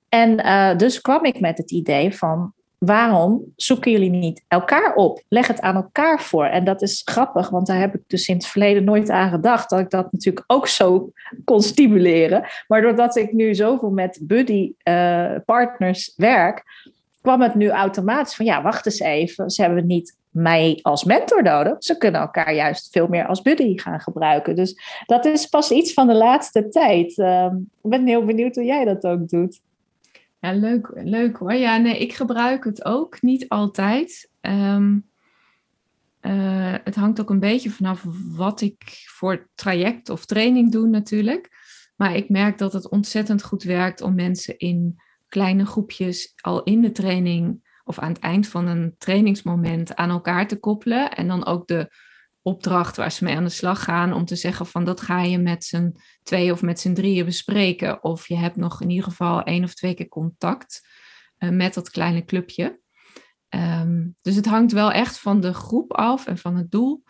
[0.10, 5.24] En uh, dus kwam ik met het idee van waarom zoeken jullie niet elkaar op?
[5.28, 6.46] Leg het aan elkaar voor.
[6.46, 9.70] En dat is grappig, want daar heb ik dus in het verleden nooit aan gedacht.
[9.70, 11.12] Dat ik dat natuurlijk ook zo
[11.44, 12.48] kon stimuleren.
[12.68, 16.64] Maar doordat ik nu zoveel met buddy uh, partners werk,
[17.22, 19.50] kwam het nu automatisch van ja, wacht eens even.
[19.50, 21.76] Ze hebben niet mij als mentor nodig.
[21.80, 24.56] Ze kunnen elkaar juist veel meer als buddy gaan gebruiken.
[24.56, 27.18] Dus dat is pas iets van de laatste tijd.
[27.18, 27.46] Uh,
[27.84, 29.62] ik ben heel benieuwd hoe jij dat ook doet.
[30.40, 31.54] Ja, leuk, leuk hoor.
[31.54, 33.22] Ja, nee, ik gebruik het ook.
[33.22, 34.32] Niet altijd.
[34.42, 35.10] Um,
[36.22, 41.50] uh, het hangt ook een beetje vanaf wat ik voor traject of training doe natuurlijk.
[41.96, 46.82] Maar ik merk dat het ontzettend goed werkt om mensen in kleine groepjes al in
[46.82, 51.12] de training of aan het eind van een trainingsmoment aan elkaar te koppelen.
[51.12, 51.90] En dan ook de
[52.48, 55.38] opdracht waar ze mee aan de slag gaan om te zeggen van dat ga je
[55.38, 58.04] met z'n twee of met z'n drieën bespreken.
[58.04, 60.88] Of je hebt nog in ieder geval één of twee keer contact
[61.40, 62.80] uh, met dat kleine clubje.
[63.50, 67.04] Um, dus het hangt wel echt van de groep af en van het doel.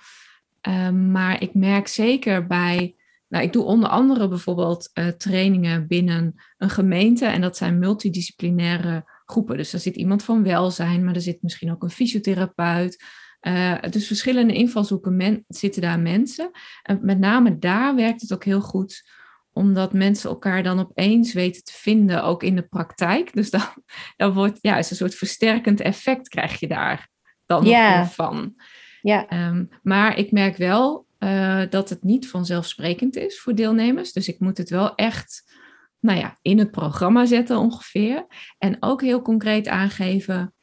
[0.61, 2.95] Um, maar ik merk zeker bij,
[3.27, 9.11] nou ik doe onder andere bijvoorbeeld uh, trainingen binnen een gemeente en dat zijn multidisciplinaire
[9.25, 9.57] groepen.
[9.57, 13.03] Dus er zit iemand van welzijn, maar er zit misschien ook een fysiotherapeut,
[13.47, 16.51] uh, dus verschillende invalshoeken zitten daar mensen.
[16.83, 19.09] En met name daar werkt het ook heel goed,
[19.51, 23.33] omdat mensen elkaar dan opeens weten te vinden, ook in de praktijk.
[23.33, 23.61] Dus dan,
[24.17, 27.09] dan wordt, ja, is een soort versterkend effect krijg je daar
[27.45, 28.07] dan yeah.
[28.07, 28.55] van.
[29.01, 29.47] Ja.
[29.47, 34.13] Um, maar ik merk wel uh, dat het niet vanzelfsprekend is voor deelnemers.
[34.13, 35.53] Dus ik moet het wel echt,
[35.99, 38.25] nou ja, in het programma zetten ongeveer.
[38.57, 40.53] En ook heel concreet aangeven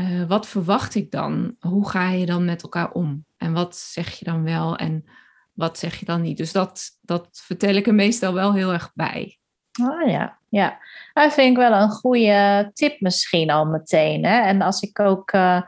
[0.00, 1.56] uh, wat verwacht ik dan?
[1.60, 3.24] Hoe ga je dan met elkaar om?
[3.36, 5.04] En wat zeg je dan wel en
[5.52, 6.36] wat zeg je dan niet?
[6.36, 9.38] Dus dat, dat vertel ik er meestal wel heel erg bij.
[9.82, 10.78] Oh ja, ja.
[11.12, 14.24] Dat vind ik wel een goede tip misschien al meteen.
[14.24, 14.40] Hè?
[14.40, 15.60] En als ik ook uh,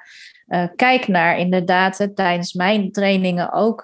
[0.47, 3.81] uh, kijk naar inderdaad, tijdens mijn trainingen ook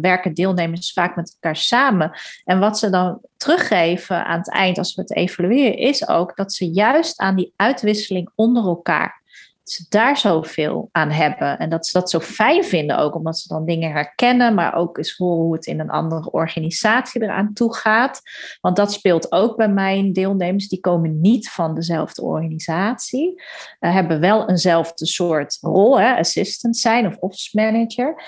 [0.00, 2.18] werken deelnemers vaak met elkaar samen.
[2.44, 6.52] En wat ze dan teruggeven aan het eind als we het evalueren, is ook dat
[6.52, 9.24] ze juist aan die uitwisseling onder elkaar
[9.68, 11.58] ze daar zoveel aan hebben.
[11.58, 14.98] En dat ze dat zo fijn vinden ook, omdat ze dan dingen herkennen, maar ook
[14.98, 18.20] eens horen hoe het in een andere organisatie eraan toe gaat.
[18.60, 20.68] Want dat speelt ook bij mijn deelnemers.
[20.68, 23.42] Die komen niet van dezelfde organisatie,
[23.80, 28.22] uh, hebben wel eenzelfde soort rol, hè, assistant zijn of office manager.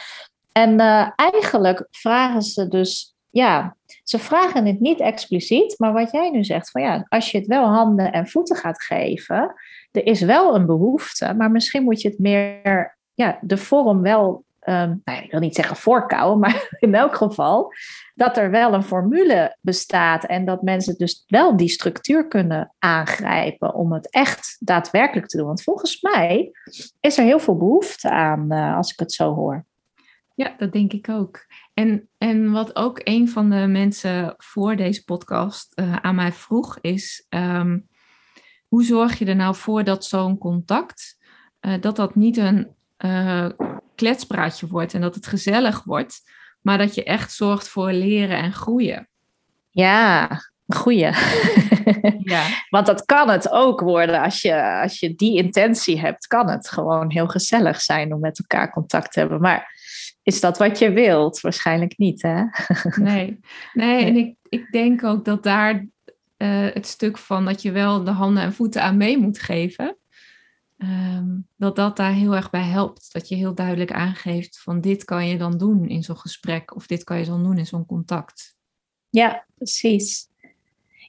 [0.52, 6.30] En uh, eigenlijk vragen ze dus, ja, ze vragen het niet expliciet, maar wat jij
[6.30, 9.54] nu zegt, van ja, als je het wel handen en voeten gaat geven,
[9.90, 14.44] er is wel een behoefte, maar misschien moet je het meer, ja, de vorm wel,
[14.64, 17.72] um, nou, ik wil niet zeggen voorkouwen, maar in elk geval
[18.14, 23.74] dat er wel een formule bestaat en dat mensen dus wel die structuur kunnen aangrijpen
[23.74, 25.46] om het echt daadwerkelijk te doen.
[25.46, 26.50] Want volgens mij
[27.00, 29.64] is er heel veel behoefte aan, uh, als ik het zo hoor.
[30.34, 31.46] Ja, dat denk ik ook.
[31.74, 36.78] En, en wat ook een van de mensen voor deze podcast uh, aan mij vroeg
[36.80, 37.87] is, um,
[38.68, 41.18] hoe zorg je er nou voor dat zo'n contact,
[41.60, 43.48] uh, dat dat niet een uh,
[43.94, 46.20] kletspraatje wordt en dat het gezellig wordt,
[46.60, 49.08] maar dat je echt zorgt voor leren en groeien?
[49.70, 50.30] Ja,
[50.66, 51.10] goeie.
[52.18, 52.46] ja.
[52.70, 56.68] Want dat kan het ook worden als je, als je die intentie hebt, kan het
[56.68, 59.40] gewoon heel gezellig zijn om met elkaar contact te hebben.
[59.40, 59.76] Maar
[60.22, 61.40] is dat wat je wilt?
[61.40, 62.42] Waarschijnlijk niet, hè?
[63.02, 63.40] nee,
[63.72, 65.86] nee en ik, ik denk ook dat daar
[66.38, 69.96] uh, het stuk van dat je wel de handen en voeten aan mee moet geven,
[70.78, 73.12] um, dat dat daar heel erg bij helpt.
[73.12, 76.86] Dat je heel duidelijk aangeeft van dit kan je dan doen in zo'n gesprek of
[76.86, 78.56] dit kan je dan doen in zo'n contact.
[79.10, 80.26] Ja, precies.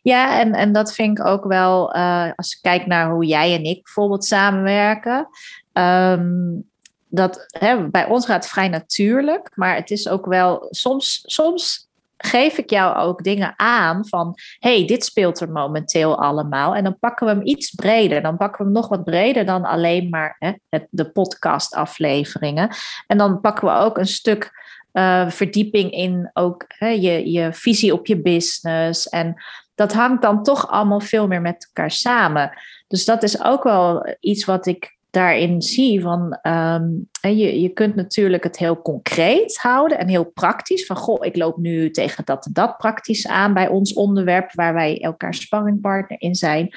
[0.01, 3.55] Ja, en, en dat vind ik ook wel, uh, als ik kijk naar hoe jij
[3.55, 5.27] en ik bijvoorbeeld samenwerken.
[5.73, 6.69] Um,
[7.07, 11.88] dat hè, bij ons gaat vrij natuurlijk, maar het is ook wel soms, soms
[12.21, 16.75] geef ik jou ook dingen aan van, hey, dit speelt er momenteel allemaal.
[16.75, 18.21] En dan pakken we hem iets breder.
[18.21, 22.69] Dan pakken we hem nog wat breder dan alleen maar hè, het, de podcastafleveringen.
[23.07, 24.51] En dan pakken we ook een stuk
[24.93, 29.09] uh, verdieping in ook hè, je, je visie op je business.
[29.09, 29.43] En
[29.75, 32.51] dat hangt dan toch allemaal veel meer met elkaar samen.
[32.87, 37.95] Dus dat is ook wel iets wat ik daarin zie van um, je, je kunt
[37.95, 40.85] natuurlijk het heel concreet houden en heel praktisch.
[40.85, 44.73] Van goh, ik loop nu tegen dat en dat praktisch aan bij ons onderwerp waar
[44.73, 46.73] wij elkaar sparringpartner in zijn.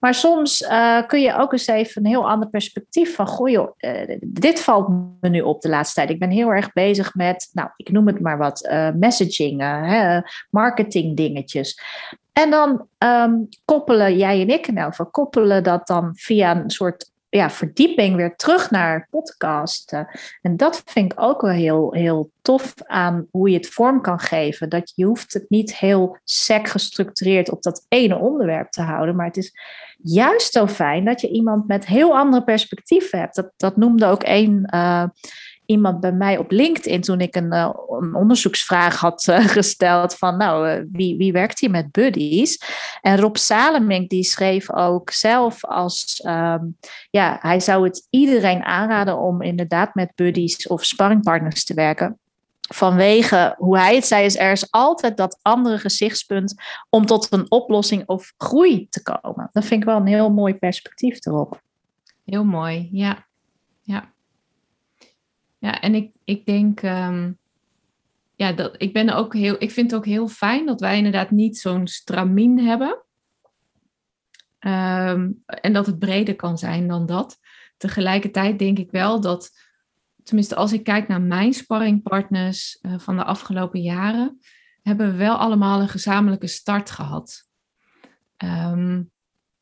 [0.00, 3.74] Maar soms uh, kun je ook eens even een heel ander perspectief van goh, joh,
[3.78, 4.88] uh, dit valt
[5.20, 6.10] me nu op de laatste tijd.
[6.10, 9.64] Ik ben heel erg bezig met, nou, ik noem het maar wat, uh, messaging,
[10.50, 11.80] marketing dingetjes.
[12.32, 17.50] En dan um, koppelen jij en ik, nou, koppelen dat dan via een soort ja,
[17.50, 20.08] verdieping weer terug naar podcasten.
[20.42, 24.18] En dat vind ik ook wel heel, heel tof aan hoe je het vorm kan
[24.18, 24.68] geven.
[24.68, 29.16] Dat je hoeft het niet heel sec gestructureerd op dat ene onderwerp te houden.
[29.16, 29.52] Maar het is
[30.02, 33.34] juist zo fijn dat je iemand met heel andere perspectieven hebt.
[33.34, 34.64] Dat, dat noemde ook één
[35.66, 40.36] iemand bij mij op LinkedIn toen ik een, uh, een onderzoeksvraag had uh, gesteld van
[40.36, 42.60] nou, uh, wie, wie werkt hier met buddies?
[43.00, 46.76] En Rob Salemink die schreef ook zelf als um,
[47.10, 52.18] ja, hij zou het iedereen aanraden om inderdaad met buddies of sparringpartners te werken.
[52.74, 56.54] Vanwege hoe hij het zei, is er is altijd dat andere gezichtspunt
[56.90, 59.48] om tot een oplossing of groei te komen.
[59.52, 61.60] Dat vind ik wel een heel mooi perspectief erop.
[62.24, 63.26] Heel mooi, ja.
[63.82, 64.13] Ja.
[65.64, 67.38] Ja, en ik, ik denk, um,
[68.34, 71.30] ja, dat, ik, ben ook heel, ik vind het ook heel fijn dat wij inderdaad
[71.30, 73.02] niet zo'n stramien hebben.
[74.58, 77.38] Um, en dat het breder kan zijn dan dat.
[77.76, 79.50] Tegelijkertijd denk ik wel dat,
[80.22, 84.40] tenminste als ik kijk naar mijn sparringpartners uh, van de afgelopen jaren,
[84.82, 87.48] hebben we wel allemaal een gezamenlijke start gehad.
[88.44, 89.10] Um,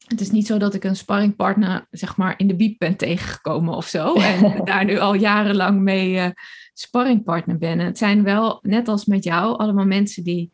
[0.07, 3.75] het is niet zo dat ik een sparringpartner zeg maar in de biep ben tegengekomen
[3.75, 4.15] of zo.
[4.15, 6.27] En daar nu al jarenlang mee uh,
[6.75, 7.81] sparringpartner ben.
[7.81, 10.51] En het zijn wel, net als met jou, allemaal mensen die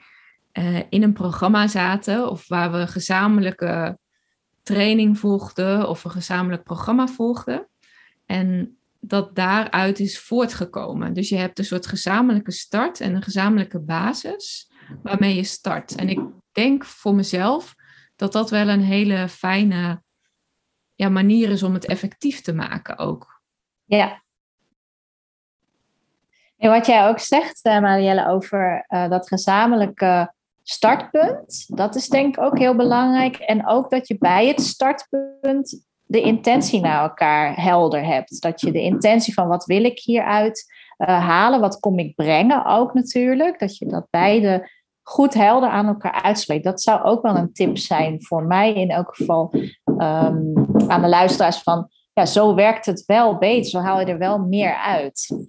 [0.52, 2.30] uh, in een programma zaten.
[2.30, 3.98] Of waar we gezamenlijke
[4.62, 5.88] training volgden.
[5.88, 7.68] Of een gezamenlijk programma volgden.
[8.26, 11.12] En dat daaruit is voortgekomen.
[11.12, 14.70] Dus je hebt een soort gezamenlijke start en een gezamenlijke basis
[15.02, 15.94] waarmee je start.
[15.94, 16.20] En ik
[16.52, 17.74] denk voor mezelf
[18.18, 20.02] dat dat wel een hele fijne
[20.94, 23.42] ja, manier is om het effectief te maken ook.
[23.85, 24.22] Ja.
[26.57, 32.37] En wat jij ook zegt, uh, Marielle, over uh, dat gezamenlijke startpunt, dat is denk
[32.37, 33.37] ik ook heel belangrijk.
[33.37, 38.42] En ook dat je bij het startpunt de intentie naar elkaar helder hebt.
[38.42, 40.64] Dat je de intentie van wat wil ik hieruit
[40.98, 43.59] uh, halen, wat kom ik brengen ook natuurlijk.
[43.59, 44.70] Dat je dat beide
[45.09, 46.64] goed helder aan elkaar uitspreekt.
[46.64, 49.55] Dat zou ook wel een tip zijn voor mij in elk geval
[49.87, 50.53] um,
[50.87, 54.38] aan de luisteraars van ja, zo werkt het wel beter, zo haal je er wel
[54.38, 55.47] meer uit.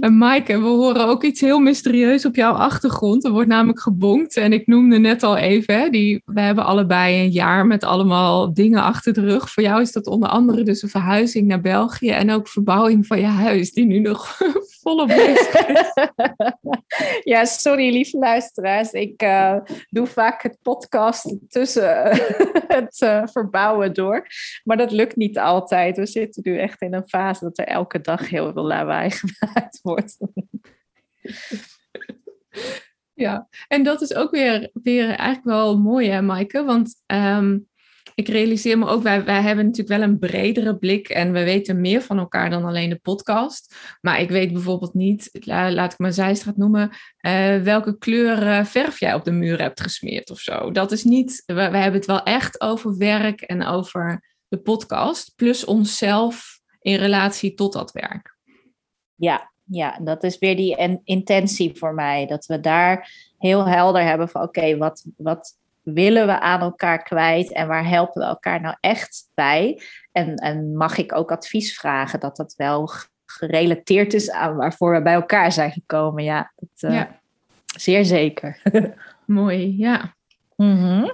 [0.00, 3.24] En Maaike, we horen ook iets heel mysterieus op jouw achtergrond.
[3.24, 4.36] Er wordt namelijk gebonkt.
[4.36, 8.82] En ik noemde net al even, die, we hebben allebei een jaar met allemaal dingen
[8.82, 9.50] achter de rug.
[9.50, 13.18] Voor jou is dat onder andere dus een verhuizing naar België en ook verbouwing van
[13.18, 14.38] je huis, die nu nog
[15.10, 15.48] is.
[17.32, 18.92] ja, sorry lieve luisteraars.
[18.92, 19.56] Ik uh,
[19.88, 22.08] doe vaak het podcast tussen
[22.76, 24.26] het uh, verbouwen door.
[24.64, 25.96] Maar dat lukt niet altijd.
[25.96, 29.80] We zitten nu echt in een fase dat er elke dag heel veel lawaai gemaakt
[29.82, 30.16] wordt.
[33.14, 36.64] ja, en dat is ook weer, weer eigenlijk wel mooi hè Maaike?
[36.64, 37.68] Want um,
[38.14, 41.80] ik realiseer me ook, wij, wij hebben natuurlijk wel een bredere blik en we weten
[41.80, 43.76] meer van elkaar dan alleen de podcast.
[44.00, 46.90] Maar ik weet bijvoorbeeld niet, laat ik maar zijstraat noemen,
[47.26, 50.70] uh, welke kleur verf jij op de muur hebt gesmeerd of zo.
[50.70, 55.32] Dat is niet, we, we hebben het wel echt over werk en over de podcast,
[55.36, 58.36] plus onszelf in relatie tot dat werk.
[59.14, 62.26] Ja, ja, dat is weer die intentie voor mij.
[62.26, 67.52] Dat we daar heel helder hebben van oké, wat, wat willen we aan elkaar kwijt
[67.52, 69.82] en waar helpen we elkaar nou echt bij?
[70.12, 72.90] En, en mag ik ook advies vragen dat dat wel
[73.26, 76.24] gerelateerd is aan waarvoor we bij elkaar zijn gekomen?
[76.24, 77.20] Ja, dat, uh, ja.
[77.76, 78.62] zeer zeker.
[79.26, 80.14] Mooi, ja.
[80.56, 81.12] Mm-hmm.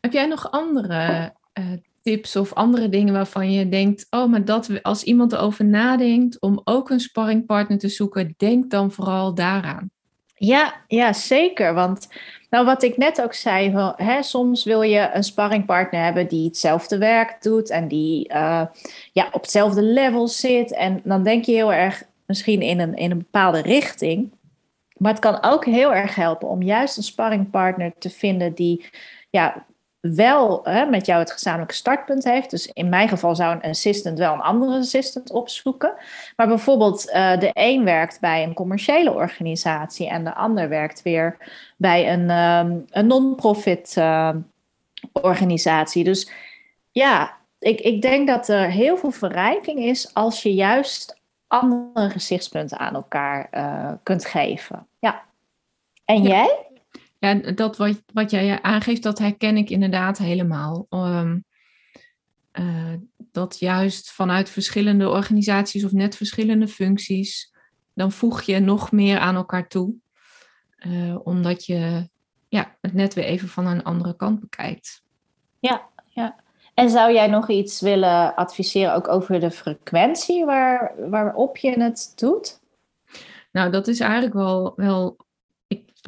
[0.00, 1.64] Heb jij nog andere uh,
[2.02, 6.60] tips of andere dingen waarvan je denkt, oh, maar dat als iemand erover nadenkt om
[6.64, 9.90] ook een sparringpartner te zoeken, denk dan vooral daaraan.
[10.34, 11.74] Ja, ja, zeker.
[11.74, 12.08] Want
[12.56, 16.98] nou, wat ik net ook zei, hè, soms wil je een sparringpartner hebben die hetzelfde
[16.98, 18.66] werk doet en die uh,
[19.12, 20.72] ja, op hetzelfde level zit.
[20.72, 24.32] En dan denk je heel erg misschien in een, in een bepaalde richting.
[24.96, 28.84] Maar het kan ook heel erg helpen om juist een sparringpartner te vinden die
[29.30, 29.66] ja,
[30.14, 32.50] wel hè, met jou het gezamenlijke startpunt heeft.
[32.50, 35.92] Dus in mijn geval zou een assistant wel een andere assistant opzoeken.
[36.36, 41.36] Maar bijvoorbeeld uh, de een werkt bij een commerciële organisatie en de ander werkt weer
[41.76, 44.30] bij een, um, een non-profit uh,
[45.12, 46.04] organisatie.
[46.04, 46.30] Dus
[46.90, 52.78] ja, ik, ik denk dat er heel veel verrijking is als je juist andere gezichtspunten
[52.78, 54.86] aan elkaar uh, kunt geven.
[54.98, 55.22] Ja.
[56.04, 56.28] En ja.
[56.28, 56.65] jij?
[57.26, 60.86] Ja, dat wat, wat jij aangeeft, dat herken ik inderdaad helemaal.
[60.90, 61.44] Um,
[62.52, 62.94] uh,
[63.32, 67.54] dat juist vanuit verschillende organisaties of net verschillende functies,
[67.94, 69.94] dan voeg je nog meer aan elkaar toe.
[70.78, 72.08] Uh, omdat je
[72.48, 75.02] ja, het net weer even van een andere kant bekijkt.
[75.58, 76.36] Ja, ja.
[76.74, 82.12] En zou jij nog iets willen adviseren ook over de frequentie waar, waarop je het
[82.16, 82.60] doet?
[83.52, 85.16] Nou, dat is eigenlijk wel, wel.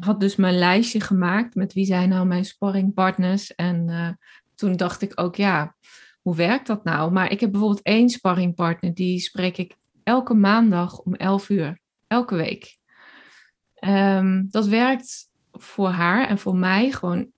[0.03, 3.55] Had dus mijn lijstje gemaakt met wie zijn nou mijn sparringpartners.
[3.55, 4.09] En uh,
[4.55, 5.75] toen dacht ik ook, ja,
[6.21, 7.11] hoe werkt dat nou?
[7.11, 12.35] Maar ik heb bijvoorbeeld één sparringpartner, die spreek ik elke maandag om 11 uur, elke
[12.35, 12.77] week.
[13.79, 17.31] Um, dat werkt voor haar en voor mij gewoon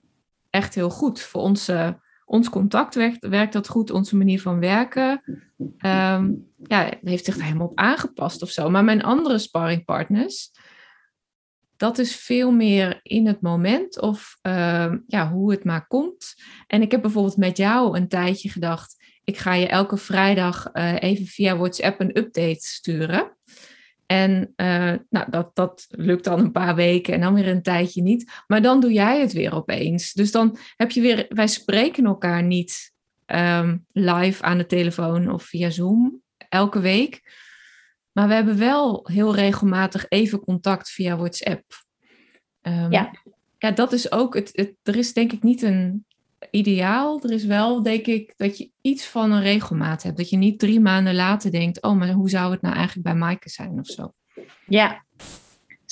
[0.49, 1.21] echt heel goed.
[1.21, 5.21] Voor onze, ons contact werkt, werkt dat goed, onze manier van werken.
[5.57, 8.69] Um, ja, heeft zich er helemaal op aangepast of zo.
[8.69, 10.51] Maar mijn andere sparringpartners,
[11.81, 16.35] dat is veel meer in het moment of uh, ja, hoe het maar komt.
[16.67, 20.95] En ik heb bijvoorbeeld met jou een tijdje gedacht, ik ga je elke vrijdag uh,
[20.99, 23.37] even via WhatsApp een update sturen.
[24.05, 28.01] En uh, nou, dat, dat lukt dan een paar weken en dan weer een tijdje
[28.01, 28.31] niet.
[28.47, 30.13] Maar dan doe jij het weer opeens.
[30.13, 32.93] Dus dan heb je weer, wij spreken elkaar niet
[33.25, 37.21] um, live aan de telefoon of via Zoom elke week.
[38.11, 41.63] Maar we hebben wel heel regelmatig even contact via WhatsApp.
[42.61, 43.11] Um, ja.
[43.57, 46.05] ja, dat is ook, het, het, er is denk ik niet een
[46.51, 47.23] ideaal.
[47.23, 50.17] Er is wel, denk ik, dat je iets van een regelmaat hebt.
[50.17, 53.15] Dat je niet drie maanden later denkt, oh, maar hoe zou het nou eigenlijk bij
[53.15, 54.13] Maaike zijn of zo.
[54.67, 55.03] Ja,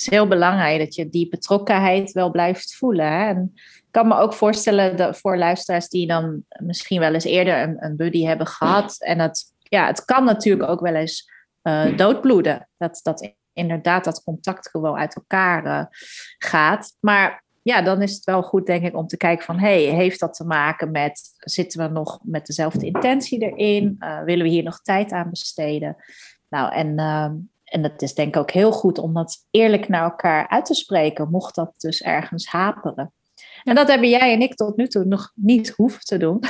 [0.00, 3.06] is heel belangrijk dat je die betrokkenheid wel blijft voelen.
[3.06, 3.28] Hè?
[3.28, 7.62] En ik kan me ook voorstellen dat voor luisteraars die dan misschien wel eens eerder
[7.62, 8.96] een, een buddy hebben gehad.
[8.98, 11.30] En het, ja, het kan natuurlijk ook wel eens
[11.62, 12.68] uh, doodbloeden.
[12.76, 15.84] Dat, dat inderdaad dat contact gewoon uit elkaar uh,
[16.38, 16.96] gaat.
[17.00, 20.20] Maar ja, dan is het wel goed, denk ik, om te kijken van, hey, heeft
[20.20, 23.96] dat te maken met, zitten we nog met dezelfde intentie erin?
[23.98, 25.96] Uh, willen we hier nog tijd aan besteden?
[26.48, 27.30] Nou, en, uh,
[27.64, 30.74] en dat is denk ik ook heel goed om dat eerlijk naar elkaar uit te
[30.74, 33.12] spreken, mocht dat dus ergens haperen.
[33.64, 36.38] En dat hebben jij en ik tot nu toe nog niet hoeven te doen.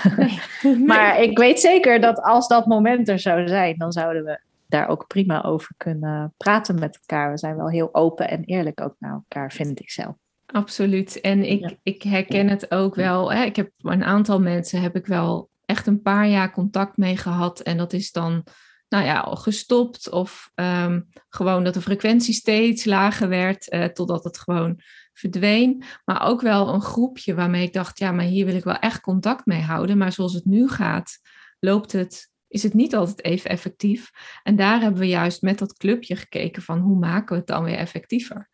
[0.62, 0.78] Nee.
[0.78, 4.88] maar ik weet zeker dat als dat moment er zou zijn, dan zouden we daar
[4.88, 7.30] ook prima over kunnen praten met elkaar.
[7.30, 10.14] We zijn wel heel open en eerlijk ook naar elkaar, vind ik zelf.
[10.46, 11.20] Absoluut.
[11.20, 13.32] En ik, ik herken het ook wel.
[13.32, 13.44] Hè.
[13.44, 17.60] Ik heb een aantal mensen heb ik wel echt een paar jaar contact mee gehad.
[17.60, 18.44] En dat is dan
[18.88, 20.10] nou ja, gestopt.
[20.10, 23.72] Of um, gewoon dat de frequentie steeds lager werd.
[23.72, 24.80] Uh, totdat het gewoon
[25.12, 25.82] verdween.
[26.04, 29.00] Maar ook wel een groepje waarmee ik dacht, ja, maar hier wil ik wel echt
[29.00, 29.98] contact mee houden.
[29.98, 31.18] Maar zoals het nu gaat,
[31.58, 34.10] loopt het, is het niet altijd even effectief.
[34.42, 37.64] En daar hebben we juist met dat clubje gekeken van hoe maken we het dan
[37.64, 38.48] weer effectiever.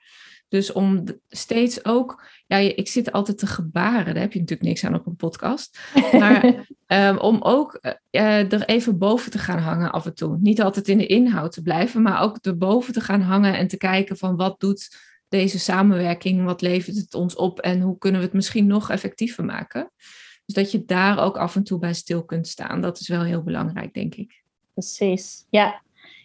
[0.49, 4.85] Dus om steeds ook, ja, ik zit altijd te gebaren, daar heb je natuurlijk niks
[4.85, 5.79] aan op een podcast.
[6.19, 7.79] Maar um, om ook
[8.11, 10.39] uh, er even boven te gaan hangen af en toe.
[10.41, 13.77] Niet altijd in de inhoud te blijven, maar ook erboven te gaan hangen en te
[13.77, 14.97] kijken van wat doet
[15.29, 19.45] deze samenwerking, wat levert het ons op en hoe kunnen we het misschien nog effectiever
[19.45, 19.91] maken.
[20.47, 23.23] Dus dat je daar ook af en toe bij stil kunt staan, dat is wel
[23.23, 24.43] heel belangrijk, denk ik.
[24.73, 25.81] Precies, ja.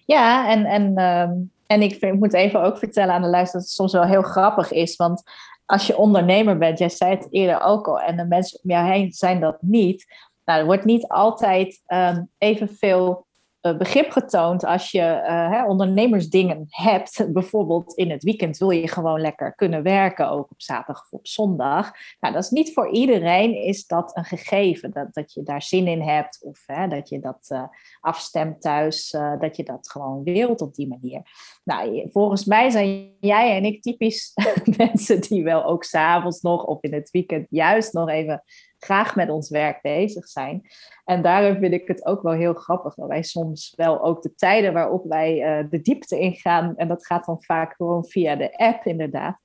[0.05, 3.79] Ja, en, en um en ik, moet even ook vertellen aan de luisteraar dat het
[3.79, 4.95] soms wel heel grappig is.
[4.95, 5.23] Want
[5.65, 8.91] als je ondernemer bent, jij zei het eerder ook al, en de mensen om jou
[8.91, 10.05] heen zijn dat niet.
[10.45, 13.25] Nou, er wordt niet altijd um, evenveel
[13.61, 17.33] begrip getoond als je uh, hè, ondernemersdingen hebt.
[17.33, 21.27] Bijvoorbeeld in het weekend wil je gewoon lekker kunnen werken, ook op zaterdag of op
[21.27, 21.91] zondag.
[22.19, 25.87] Nou, dat is niet voor iedereen is dat een gegeven, dat, dat je daar zin
[25.87, 27.63] in hebt of hè, dat je dat uh,
[27.99, 31.21] afstemt thuis, dat je dat gewoon wilt op die manier.
[31.63, 34.33] Nou, volgens mij zijn jij en ik typisch
[34.77, 38.43] mensen die wel ook s'avonds nog of in het weekend juist nog even
[38.83, 40.61] graag met ons werk bezig zijn.
[41.05, 44.35] En daarom vind ik het ook wel heel grappig dat wij soms wel ook de
[44.35, 48.57] tijden waarop wij uh, de diepte ingaan, en dat gaat dan vaak gewoon via de
[48.57, 49.41] app inderdaad.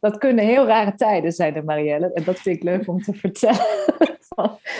[0.00, 2.12] Dat kunnen heel rare tijden zijn, de Marielle.
[2.12, 3.66] En dat vind ik leuk om te vertellen.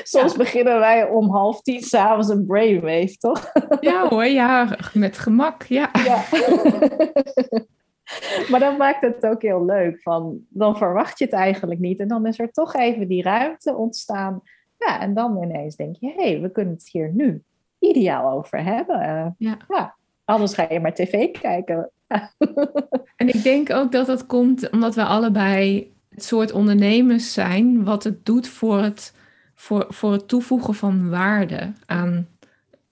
[0.02, 3.52] Soms beginnen wij om half tien s'avonds een brainwave, toch?
[3.80, 5.90] Ja hoor, ja, met gemak, ja.
[6.04, 6.24] ja.
[8.50, 10.02] maar dat maakt het ook heel leuk.
[10.02, 12.00] Van, dan verwacht je het eigenlijk niet.
[12.00, 14.42] En dan is er toch even die ruimte ontstaan.
[14.78, 17.42] Ja, en dan ineens denk je, hé, hey, we kunnen het hier nu
[17.78, 19.00] ideaal over hebben.
[19.00, 19.56] Uh, ja.
[19.68, 19.96] ja.
[20.24, 21.90] Anders ga je maar tv kijken.
[23.16, 28.04] en ik denk ook dat dat komt omdat we allebei het soort ondernemers zijn, wat
[28.04, 29.14] het doet voor het,
[29.54, 32.28] voor, voor het toevoegen van waarde aan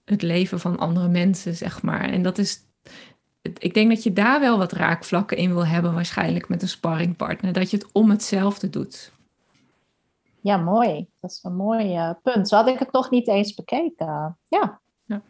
[0.05, 2.09] het leven van andere mensen, zeg maar.
[2.09, 2.61] En dat is
[3.43, 7.53] ik denk dat je daar wel wat raakvlakken in wil hebben, waarschijnlijk met een sparringpartner.
[7.53, 9.11] Dat je het om hetzelfde doet.
[10.41, 11.07] Ja, mooi.
[11.19, 12.47] Dat is een mooi uh, punt.
[12.47, 14.37] Zo had ik het nog niet eens bekeken.
[14.47, 14.79] Ja.
[15.05, 15.21] Ja.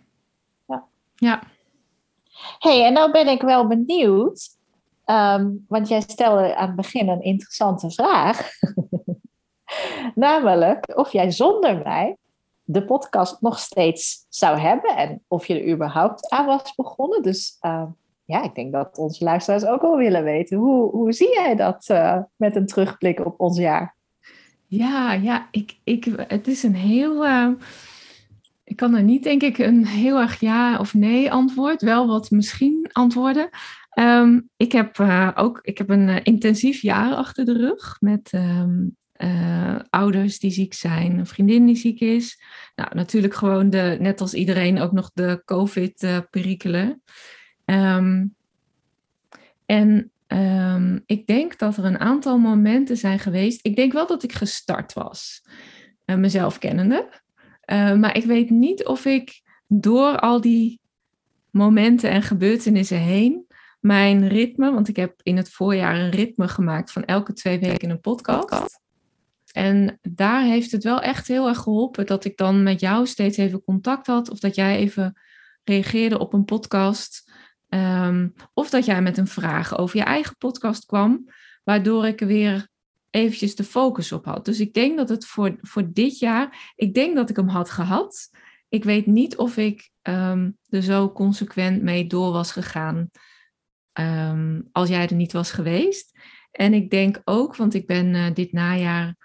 [0.65, 0.85] Ja.
[1.15, 1.41] ja.
[2.59, 4.57] hey, en nou ben ik wel benieuwd.
[5.05, 8.49] Ehm, want jij stelde aan het begin een interessante vraag.
[10.15, 12.17] Namelijk of jij zonder mij
[12.63, 17.21] de podcast nog steeds zou hebben en of je er überhaupt aan was begonnen.
[17.21, 17.83] Dus uh,
[18.25, 20.57] ja, ik denk dat onze luisteraars ook wel willen weten.
[20.57, 23.95] Hoe, hoe zie jij dat uh, met een terugblik op ons jaar?
[24.67, 27.25] Ja, ja ik, ik, het is een heel.
[27.25, 27.49] Uh,
[28.63, 31.81] ik kan er niet, denk ik, een heel erg ja of nee antwoord.
[31.81, 33.49] Wel wat misschien antwoorden.
[33.99, 38.95] Um, ik heb uh, ook ik heb een intensief jaar achter de rug met um,
[39.89, 42.41] ouders die ziek zijn, een vriendin die ziek is.
[42.75, 47.01] Nou, natuurlijk gewoon de, net als iedereen ook nog de COVID-perikelen.
[47.65, 48.35] Um,
[49.65, 53.65] en um, ik denk dat er een aantal momenten zijn geweest.
[53.65, 55.45] Ik denk wel dat ik gestart was,
[56.05, 57.21] uh, mezelf kennende.
[57.65, 60.79] Uh, maar ik weet niet of ik door al die
[61.49, 63.45] momenten en gebeurtenissen heen
[63.79, 67.89] mijn ritme, want ik heb in het voorjaar een ritme gemaakt van elke twee weken
[67.89, 68.81] een podcast.
[69.51, 73.37] En daar heeft het wel echt heel erg geholpen dat ik dan met jou steeds
[73.37, 75.21] even contact had of dat jij even
[75.63, 77.31] reageerde op een podcast.
[77.73, 81.29] Um, of dat jij met een vraag over je eigen podcast kwam,
[81.63, 82.67] waardoor ik er weer
[83.09, 84.45] eventjes de focus op had.
[84.45, 87.69] Dus ik denk dat het voor, voor dit jaar, ik denk dat ik hem had
[87.69, 88.29] gehad.
[88.69, 93.09] Ik weet niet of ik um, er zo consequent mee door was gegaan
[93.99, 96.19] um, als jij er niet was geweest.
[96.51, 99.15] En ik denk ook, want ik ben uh, dit najaar,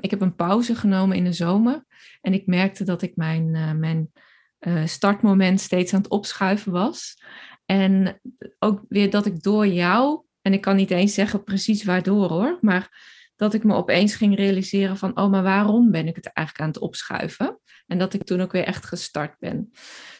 [0.00, 1.84] ik heb een pauze genomen in de zomer.
[2.20, 4.12] En ik merkte dat ik mijn, uh, mijn
[4.60, 7.22] uh, startmoment steeds aan het opschuiven was.
[7.70, 8.20] En
[8.58, 12.58] ook weer dat ik door jou, en ik kan niet eens zeggen precies waardoor hoor,
[12.60, 13.02] maar
[13.36, 16.72] dat ik me opeens ging realiseren van, oh, maar waarom ben ik het eigenlijk aan
[16.72, 17.60] het opschuiven?
[17.86, 19.70] En dat ik toen ook weer echt gestart ben.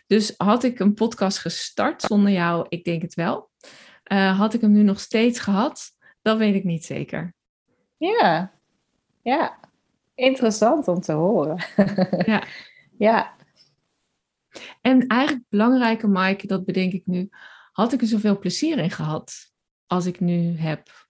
[0.07, 2.66] Dus had ik een podcast gestart zonder jou?
[2.68, 3.51] Ik denk het wel.
[4.12, 5.90] Uh, had ik hem nu nog steeds gehad?
[6.22, 7.34] Dat weet ik niet zeker.
[7.96, 8.53] Ja,
[9.22, 9.59] ja.
[10.14, 11.64] Interessant om te horen.
[12.26, 12.42] ja.
[13.09, 13.38] ja.
[14.80, 17.28] En eigenlijk belangrijker, Mike, dat bedenk ik nu,
[17.72, 19.32] had ik er zoveel plezier in gehad
[19.86, 21.09] als ik nu heb.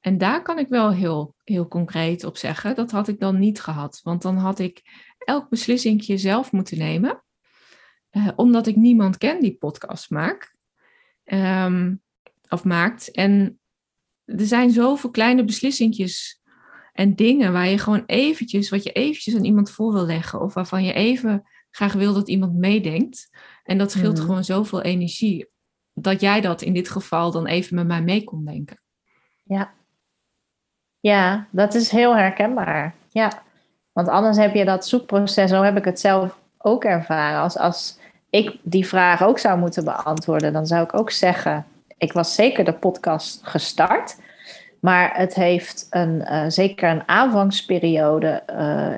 [0.00, 3.60] En daar kan ik wel heel, heel concreet op zeggen, dat had ik dan niet
[3.60, 4.00] gehad.
[4.02, 4.82] Want dan had ik
[5.18, 7.24] elk beslissingje zelf moeten nemen,
[8.10, 10.56] eh, omdat ik niemand ken die podcast maakt.
[11.24, 12.02] Um,
[12.48, 13.10] of maakt.
[13.10, 13.60] En
[14.24, 16.42] er zijn zoveel kleine beslissingjes
[16.92, 20.54] en dingen waar je gewoon eventjes, wat je eventjes aan iemand voor wil leggen, of
[20.54, 23.30] waarvan je even graag wil dat iemand meedenkt.
[23.64, 24.24] En dat scheelt mm.
[24.24, 25.50] gewoon zoveel energie.
[25.94, 28.80] Dat jij dat in dit geval dan even met mij mee kon denken.
[29.44, 29.70] Ja.
[31.00, 32.94] Ja, dat is heel herkenbaar.
[33.08, 33.42] Ja.
[33.92, 37.40] Want anders heb je dat zoekproces, zo heb ik het zelf ook ervaren.
[37.40, 37.98] Als, als
[38.30, 41.66] ik die vraag ook zou moeten beantwoorden, dan zou ik ook zeggen:
[41.98, 44.16] ik was zeker de podcast gestart.
[44.80, 48.56] Maar het heeft een, uh, zeker een aanvangsperiode, uh,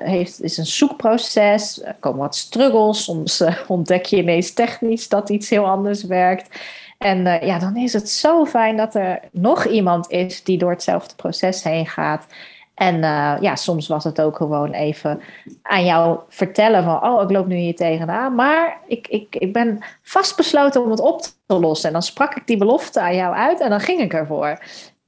[0.09, 1.83] heeft, is een zoekproces.
[1.83, 3.03] Er komen wat struggles.
[3.03, 6.59] Soms uh, ontdek je ineens technisch dat iets heel anders werkt.
[6.97, 11.15] En ja, dan is het zo fijn dat er nog iemand is die door hetzelfde
[11.15, 12.25] proces heen gaat.
[12.73, 12.99] En
[13.41, 15.21] ja, soms was het ook gewoon even
[15.61, 19.79] aan jou vertellen van, oh, ik loop nu hier tegenaan, maar ik, ik, ik ben
[20.03, 21.87] vastbesloten om het op te lossen.
[21.87, 24.59] En dan sprak ik die belofte aan jou uit en dan ging ik ervoor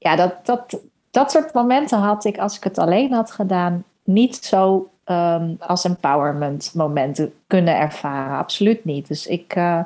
[0.04, 0.80] ja, dat, dat,
[1.10, 5.84] dat soort momenten had ik, als ik het alleen had gedaan, niet zo um, als
[5.84, 8.38] empowerment momenten kunnen ervaren.
[8.38, 9.08] Absoluut niet.
[9.08, 9.80] Dus ik, uh,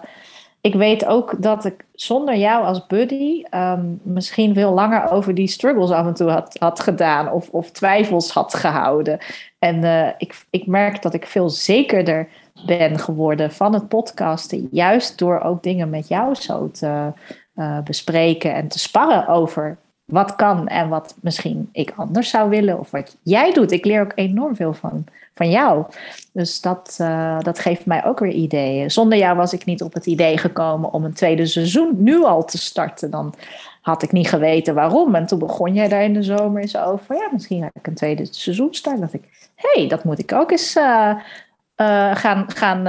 [0.61, 5.49] ik weet ook dat ik zonder jou als buddy um, misschien veel langer over die
[5.49, 9.19] struggles af en toe had, had gedaan of, of twijfels had gehouden.
[9.59, 12.29] En uh, ik, ik merk dat ik veel zekerder
[12.67, 17.13] ben geworden van het podcasten, juist door ook dingen met jou zo te
[17.55, 19.79] uh, bespreken en te sparren over
[20.11, 23.73] wat kan en wat misschien ik anders zou willen of wat jij doet.
[23.73, 25.05] Ik leer ook enorm veel van,
[25.35, 25.85] van jou.
[26.33, 28.91] Dus dat, uh, dat geeft mij ook weer ideeën.
[28.91, 32.45] Zonder jou was ik niet op het idee gekomen om een tweede seizoen nu al
[32.45, 33.11] te starten.
[33.11, 33.35] Dan
[33.81, 35.15] had ik niet geweten waarom.
[35.15, 37.15] En toen begon jij daar in de zomer eens over.
[37.15, 39.01] Ja, misschien ga ik een tweede seizoen starten.
[39.01, 41.11] Dat ik, hey, dat moet ik ook eens uh,
[41.77, 42.83] uh, gaan, gaan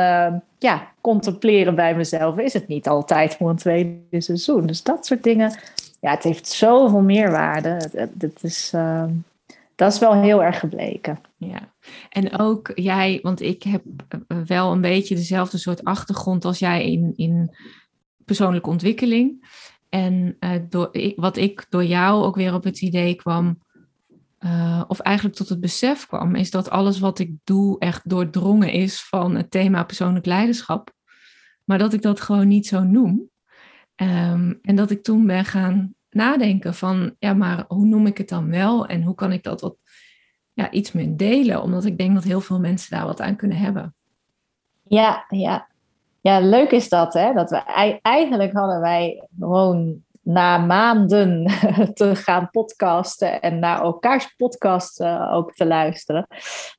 [0.57, 2.37] ja, contempleren bij mezelf.
[2.37, 4.65] Is het niet altijd voor een tweede seizoen?
[4.65, 5.53] Dus dat soort dingen
[5.99, 8.09] ja, het heeft zoveel meerwaarde.
[8.13, 9.05] Dat, is, uh,
[9.75, 11.21] dat is wel heel erg gebleken.
[11.37, 11.73] Ja,
[12.09, 16.91] en ook jij, want ik heb eh, wel een beetje dezelfde soort achtergrond als jij
[16.91, 17.55] in, in
[18.25, 19.47] persoonlijke ontwikkeling.
[19.89, 23.59] En uh, door, ik, wat ik door jou ook weer op het idee kwam,
[24.87, 29.01] of eigenlijk tot het besef kwam, is dat alles wat ik doe echt doordrongen is
[29.01, 30.93] van het thema persoonlijk leiderschap.
[31.63, 33.29] Maar dat ik dat gewoon niet zo noem.
[34.01, 38.29] Um, en dat ik toen ben gaan nadenken van, ja, maar hoe noem ik het
[38.29, 38.85] dan wel?
[38.85, 39.75] En hoe kan ik dat wat
[40.59, 41.61] ja, iets meer delen.
[41.61, 43.95] Omdat ik denk dat heel veel mensen daar wat aan kunnen hebben.
[44.83, 45.67] Ja, ja.
[46.21, 47.33] Ja, leuk is dat, hè?
[47.33, 47.63] Dat we
[48.01, 51.45] eigenlijk hadden wij gewoon na maanden
[51.93, 56.27] te gaan podcasten en naar elkaars podcast ook te luisteren,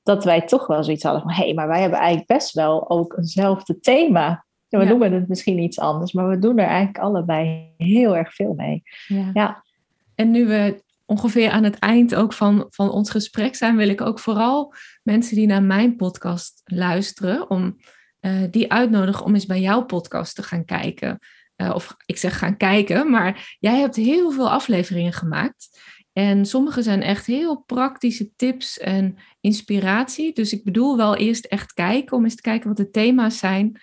[0.02, 2.90] dat wij toch wel zoiets hadden van hé, hey, maar wij hebben eigenlijk best wel
[2.90, 4.44] ook eenzelfde thema.
[4.78, 4.90] We ja.
[4.90, 8.82] noemen het misschien iets anders, maar we doen er eigenlijk allebei heel erg veel mee.
[9.06, 9.30] Ja.
[9.32, 9.64] ja.
[10.14, 14.00] En nu we ongeveer aan het eind ook van, van ons gesprek zijn, wil ik
[14.00, 17.76] ook vooral mensen die naar mijn podcast luisteren, om
[18.20, 21.18] uh, die uitnodigen om eens bij jouw podcast te gaan kijken.
[21.56, 25.80] Uh, of ik zeg gaan kijken, maar jij hebt heel veel afleveringen gemaakt.
[26.12, 30.32] En sommige zijn echt heel praktische tips en inspiratie.
[30.32, 33.80] Dus ik bedoel wel eerst echt kijken, om eens te kijken wat de thema's zijn.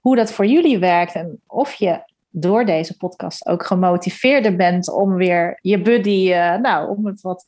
[0.02, 5.16] hoe dat voor jullie werkt en of je door deze podcast ook gemotiveerder bent om
[5.16, 7.46] weer je buddy, uh, nou, om het wat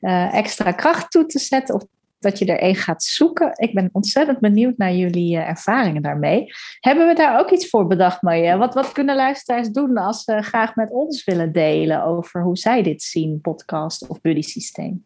[0.00, 1.74] uh, extra kracht toe te zetten.
[1.74, 1.82] Of
[2.18, 3.52] dat je er een gaat zoeken.
[3.54, 6.46] Ik ben ontzettend benieuwd naar jullie uh, ervaringen daarmee.
[6.80, 8.56] Hebben we daar ook iets voor bedacht, Marje?
[8.56, 12.82] Wat, wat kunnen luisteraars doen als ze graag met ons willen delen over hoe zij
[12.82, 15.04] dit zien, podcast of buddy systeem?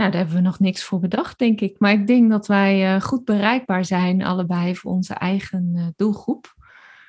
[0.00, 1.78] Nou, daar hebben we nog niks voor bedacht, denk ik.
[1.78, 6.54] Maar ik denk dat wij goed bereikbaar zijn, allebei voor onze eigen doelgroep.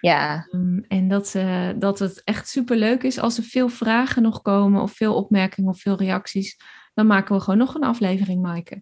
[0.01, 0.47] Ja.
[0.51, 4.41] Ehm, en dat, uh, dat het echt super leuk is als er veel vragen nog
[4.41, 6.57] komen of veel opmerkingen of veel reacties.
[6.93, 8.81] Dan maken we gewoon nog een aflevering, Maaike.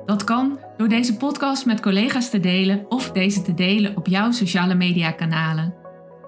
[0.06, 4.32] Dat kan door deze podcast met collega's te delen of deze te delen op jouw
[4.32, 5.74] sociale media kanalen.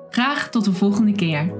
[0.09, 1.53] Graag tot de volgende keer.